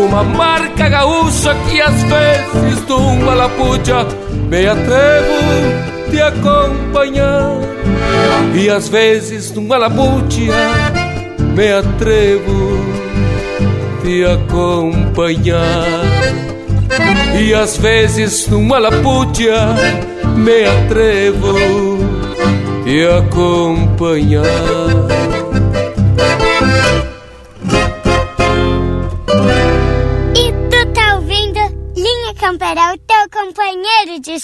[0.00, 4.06] Alguma marca gaúcha que às vezes numa lapucha
[4.48, 7.58] Me atrevo de acompanhar.
[8.54, 10.54] E às vezes numa lapucha
[11.54, 12.80] Me atrevo
[14.02, 15.84] de acompanhar.
[17.38, 19.76] E às vezes numa lapucha
[20.34, 21.98] Me atrevo
[22.86, 25.09] de acompanhar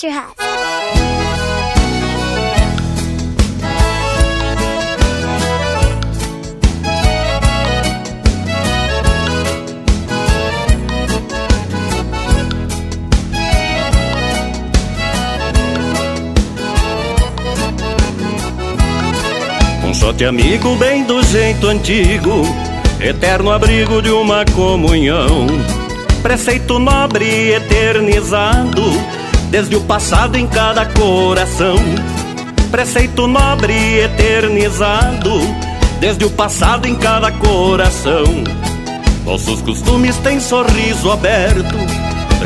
[0.06, 0.36] de churrasco.
[19.84, 22.42] Um shot amigo bem do jeito antigo,
[23.00, 25.46] eterno abrigo de uma comunhão
[26.26, 28.82] preceito nobre eternizado,
[29.50, 31.76] desde o passado em cada coração.
[32.70, 35.40] Preceito nobre eternizado,
[36.00, 38.24] desde o passado em cada coração.
[39.24, 41.76] Nossos costumes têm sorriso aberto,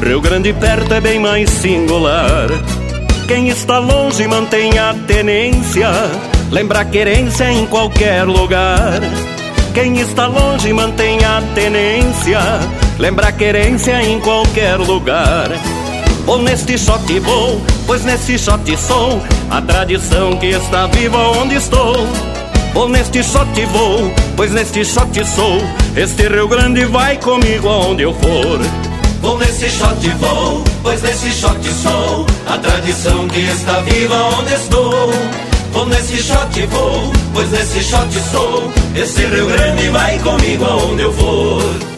[0.02, 2.48] Rio Grande perto é bem mais singular.
[3.26, 5.90] Quem está longe mantém a tenência,
[6.50, 9.00] lembra a querência em qualquer lugar.
[9.74, 12.40] Quem está longe mantém a tenência,
[12.98, 15.48] lembra a querência em qualquer lugar.
[16.26, 19.20] Ou neste shot vou, pois nesse shot sou
[19.50, 22.06] a tradição que está viva onde estou.
[22.74, 25.58] Ou neste shot vou, pois neste shot sou
[25.96, 28.60] este Rio Grande vai comigo aonde eu for.
[29.20, 35.12] Vou nesse shot vou, pois nesse shot sou a tradição que está viva onde estou.
[35.72, 41.12] Vou nesse shot vou, pois nesse shot sou esse Rio Grande vai comigo aonde eu
[41.12, 41.89] for.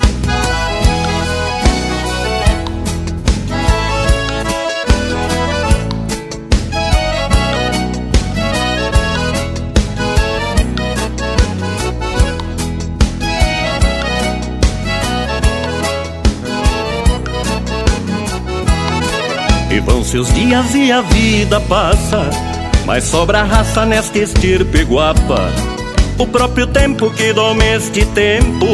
[20.15, 22.29] Os dias e a vida passa,
[22.85, 25.51] mas sobra raça nesta estirpe guapa.
[26.19, 28.67] O próprio tempo que doma este tempo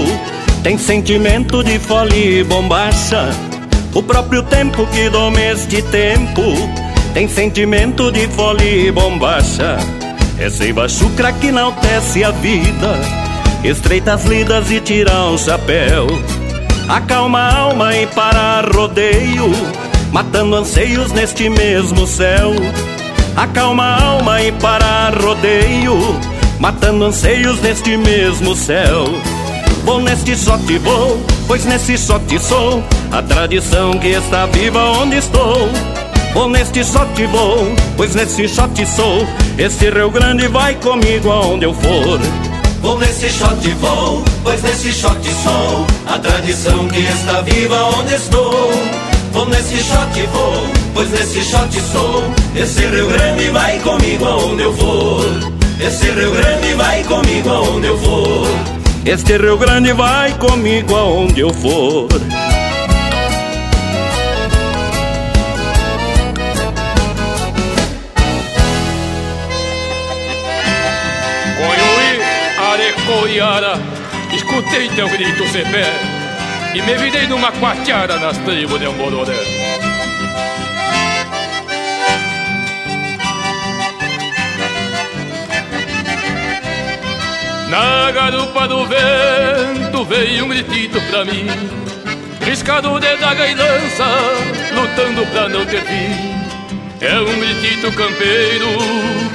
[0.65, 3.31] tem sentimento de folia e bombacha.
[3.95, 6.43] O próprio tempo que doma este tempo
[7.15, 9.77] tem sentimento de folia e bombacha.
[10.41, 12.99] É seiva chucra que enaltece a vida,
[13.63, 16.09] estreita as lidas e tira o chapéu.
[16.89, 22.53] Acalma a alma e para rodeio matando anseios neste mesmo céu.
[23.37, 25.99] Acalma a alma e para rodeio,
[26.59, 29.05] matando anseios neste mesmo céu.
[29.85, 32.83] Vou neste shot vou, pois nesse shot sou
[33.13, 35.69] a tradição que está viva onde estou.
[36.35, 39.27] Vou neste shot vou, pois nesse shot sou
[39.57, 42.21] este Rio Grande vai comigo aonde eu for.
[42.81, 49.08] Vou nesse shot vou, pois nesse shot sou a tradição que está viva onde estou.
[49.33, 52.25] Vou nesse shot vou, pois nesse shot sou.
[52.57, 55.25] Esse Rio Grande vai comigo aonde eu for
[55.81, 58.49] Esse Rio Grande vai comigo aonde eu for
[59.05, 62.59] Este Rio Grande vai comigo aonde eu for o
[73.09, 73.79] boiara,
[74.35, 76.18] escutei teu grito pé
[76.75, 79.35] e me virei numa quatiara nas tribos de Ambororé.
[87.69, 91.47] Na garupa do vento veio um gritito pra mim
[92.49, 94.07] Riscado de daga e lança,
[94.73, 96.35] lutando pra não ter fim.
[96.99, 98.69] É um gritito campeiro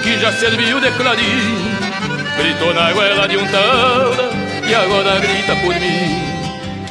[0.02, 1.76] que já serviu de clarim.
[2.40, 4.32] Gritou na goela de um taura
[4.68, 6.33] e agora grita por mim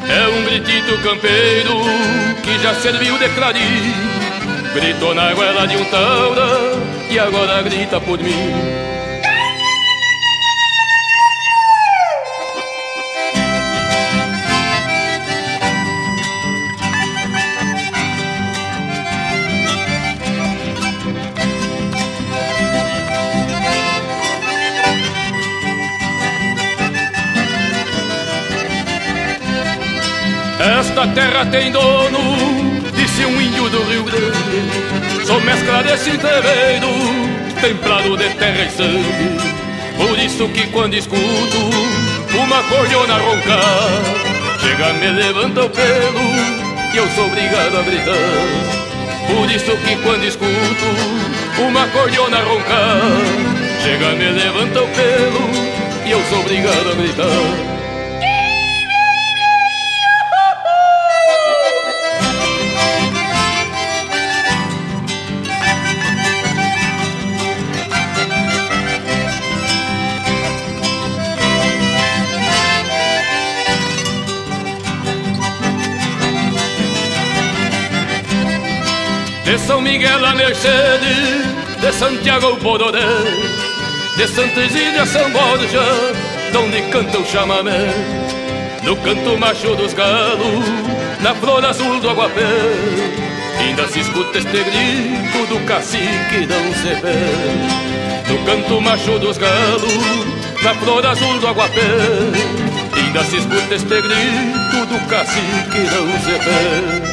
[0.08, 1.80] É um gritito campeiro
[2.42, 3.94] que já serviu de clarim.
[4.74, 6.46] Gritou na goela de um taura
[7.10, 8.82] e agora grita por mim
[31.02, 35.26] Esta terra tem dono, disse um índio do Rio Grande.
[35.26, 36.86] Sou mescla desse entreveiro,
[37.60, 39.36] templado de terra e sangue.
[39.96, 41.58] Por isso que quando escuto
[42.38, 43.90] uma cordiona roncar,
[44.60, 46.20] chega, me levanta o pelo
[46.94, 48.14] e eu sou obrigado a gritar.
[49.26, 53.00] Por isso que quando escuto uma cordiona roncar,
[53.82, 57.71] chega, me levanta o pelo e eu sou obrigado a gritar.
[79.52, 81.44] De São Miguel a Mercedes,
[81.78, 83.06] de Santiago ao Bororé,
[84.16, 85.82] de Santa Isília a São Borja,
[86.54, 87.92] donde canta o chamamé.
[88.82, 90.64] No canto macho dos galos,
[91.20, 92.48] na flor azul do aguapé,
[93.58, 98.32] ainda se escuta este grito do cacique não se vê.
[98.32, 101.98] No canto macho dos galos, na flor azul do aguapé,
[102.96, 107.11] ainda se escuta este grito do cacique não se vê.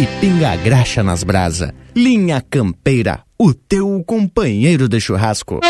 [0.00, 1.74] E pinga graxa nas brasa.
[1.94, 5.60] Linha Campeira, o teu companheiro de churrasco.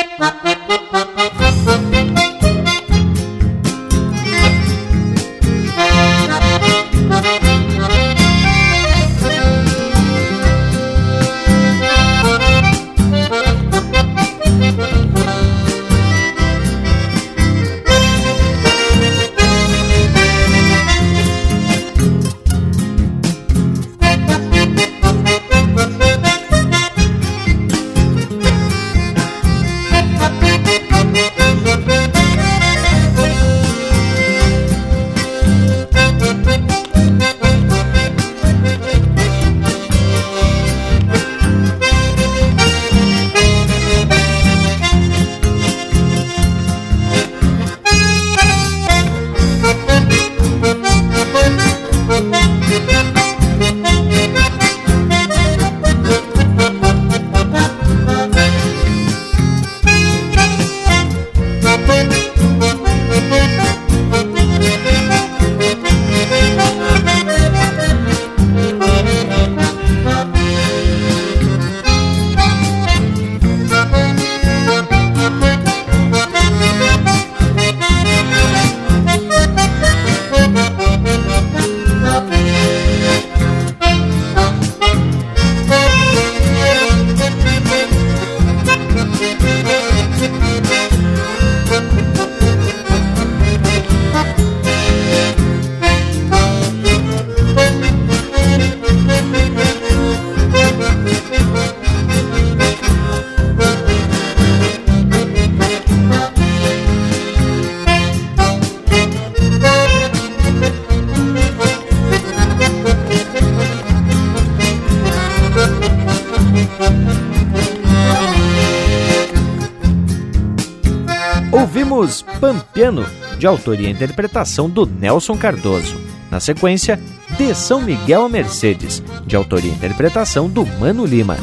[122.41, 123.05] Pampiano,
[123.39, 126.01] de autoria e interpretação do Nelson Cardoso.
[126.31, 126.99] Na sequência,
[127.37, 131.37] De São Miguel a Mercedes, de autoria e interpretação do Mano Lima.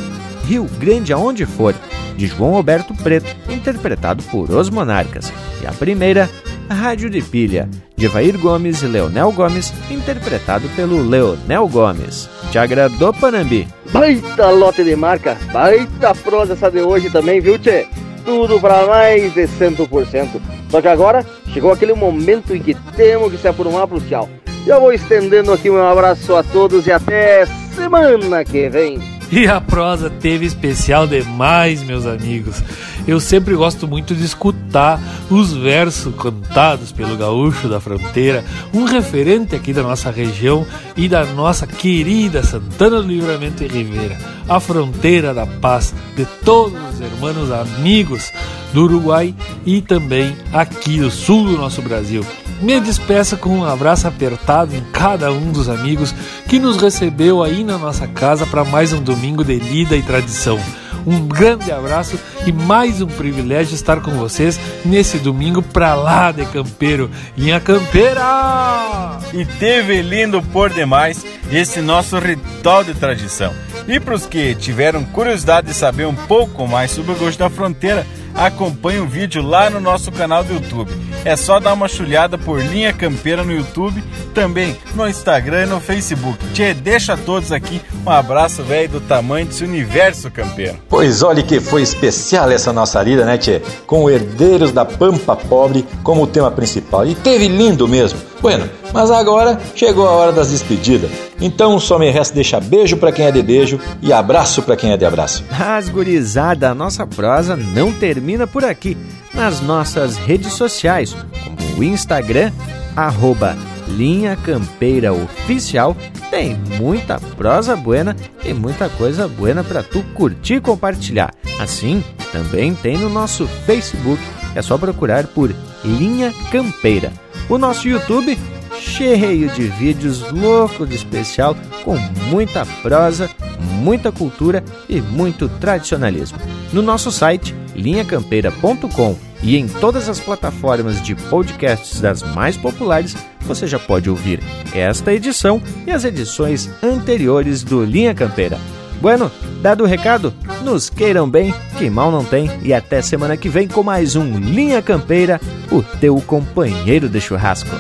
[0.46, 1.76] Rio Grande Aonde For,
[2.16, 5.32] de João Alberto Preto, interpretado por Os Monarcas.
[5.62, 6.30] E a primeira,
[6.68, 12.28] Rádio de Pilha, de Vair Gomes e Leonel Gomes, interpretado pelo Leonel Gomes.
[12.52, 13.68] Te agradou, Panambi?
[13.92, 17.88] Baita lote de marca, baita prosa essa de hoje também, viu, Tchê?
[18.28, 20.42] Tudo para mais de 100%.
[20.70, 24.28] Só que agora chegou aquele momento em que temos que se aprumar pro tchau.
[24.66, 29.00] Já vou estendendo aqui um abraço a todos e até semana que vem.
[29.30, 32.64] E a prosa teve especial demais, meus amigos.
[33.06, 35.00] Eu sempre gosto muito de escutar
[35.30, 38.44] os versos cantados pelo gaúcho da fronteira,
[38.74, 44.18] um referente aqui da nossa região e da nossa querida Santana do Livramento e Ribeira,
[44.48, 48.32] a fronteira da paz de todos os irmãos amigos
[48.74, 49.36] do Uruguai
[49.66, 52.26] e também aqui do sul do nosso Brasil.
[52.62, 56.14] Me despeça com um abraço apertado em cada um dos amigos
[56.48, 60.60] que nos recebeu aí na nossa casa para mais um domingo de lida e tradição.
[61.06, 66.46] Um grande abraço e mais um privilégio estar com vocês nesse domingo pra lá de
[66.48, 67.10] campeiro.
[67.38, 69.20] Linha Campeira!
[69.34, 73.54] E teve lindo por demais esse nosso ritual de tradição.
[73.88, 77.50] E para os que tiveram curiosidade de saber um pouco mais sobre o Gosto da
[77.50, 78.06] Fronteira,
[78.38, 80.92] acompanhe o vídeo lá no nosso canal do YouTube.
[81.26, 84.02] É só dar uma chulhada por Linha Campeira no YouTube,
[84.34, 86.38] também no Instagram e no Facebook.
[86.54, 90.78] Tchê, deixa a todos aqui um abraço, velho, do tamanho desse universo campeiro.
[90.88, 93.62] Pois olha que foi especial essa nossa lida, né, Tchê?
[93.86, 97.06] Com Herdeiros da Pampa Pobre como tema principal.
[97.06, 98.20] E teve lindo mesmo.
[98.40, 101.10] Bueno, mas agora chegou a hora das despedidas.
[101.40, 104.92] Então só me resta deixar beijo para quem é de beijo e abraço para quem
[104.92, 105.44] é de abraço.
[105.58, 108.98] Mas gurizada, a nossa prosa não termina por aqui.
[109.34, 112.52] Nas nossas redes sociais, como o Instagram,
[112.96, 113.56] arroba
[113.88, 115.96] Linha Campeira Oficial,
[116.30, 121.34] tem muita prosa buena e muita coisa buena para tu curtir e compartilhar.
[121.60, 124.22] Assim, também tem no nosso Facebook,
[124.56, 125.54] é só procurar por
[125.84, 127.12] Linha Campeira.
[127.50, 128.38] O nosso YouTube
[128.80, 131.98] cheio de vídeos loucos de especial com
[132.30, 133.30] muita prosa,
[133.60, 136.38] muita cultura e muito tradicionalismo.
[136.72, 143.68] No nosso site linhacampeira.com e em todas as plataformas de podcasts das mais populares, você
[143.68, 144.42] já pode ouvir
[144.74, 148.60] esta edição e as edições anteriores do Linha Campeira.
[149.00, 149.32] Bueno,
[149.62, 150.34] dado o recado,
[150.64, 154.40] nos queiram bem, que mal não tem, e até semana que vem com mais um
[154.40, 155.40] Linha Campeira,
[155.72, 157.76] o teu companheiro de churrasco.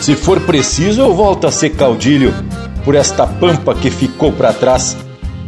[0.00, 2.32] Se for preciso, eu volto a ser caudilho
[2.84, 4.96] por esta pampa que ficou para trás,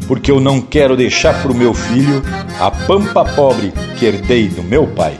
[0.06, 2.22] porque eu não quero deixar pro meu filho
[2.60, 5.18] a pampa pobre que herdei do meu pai.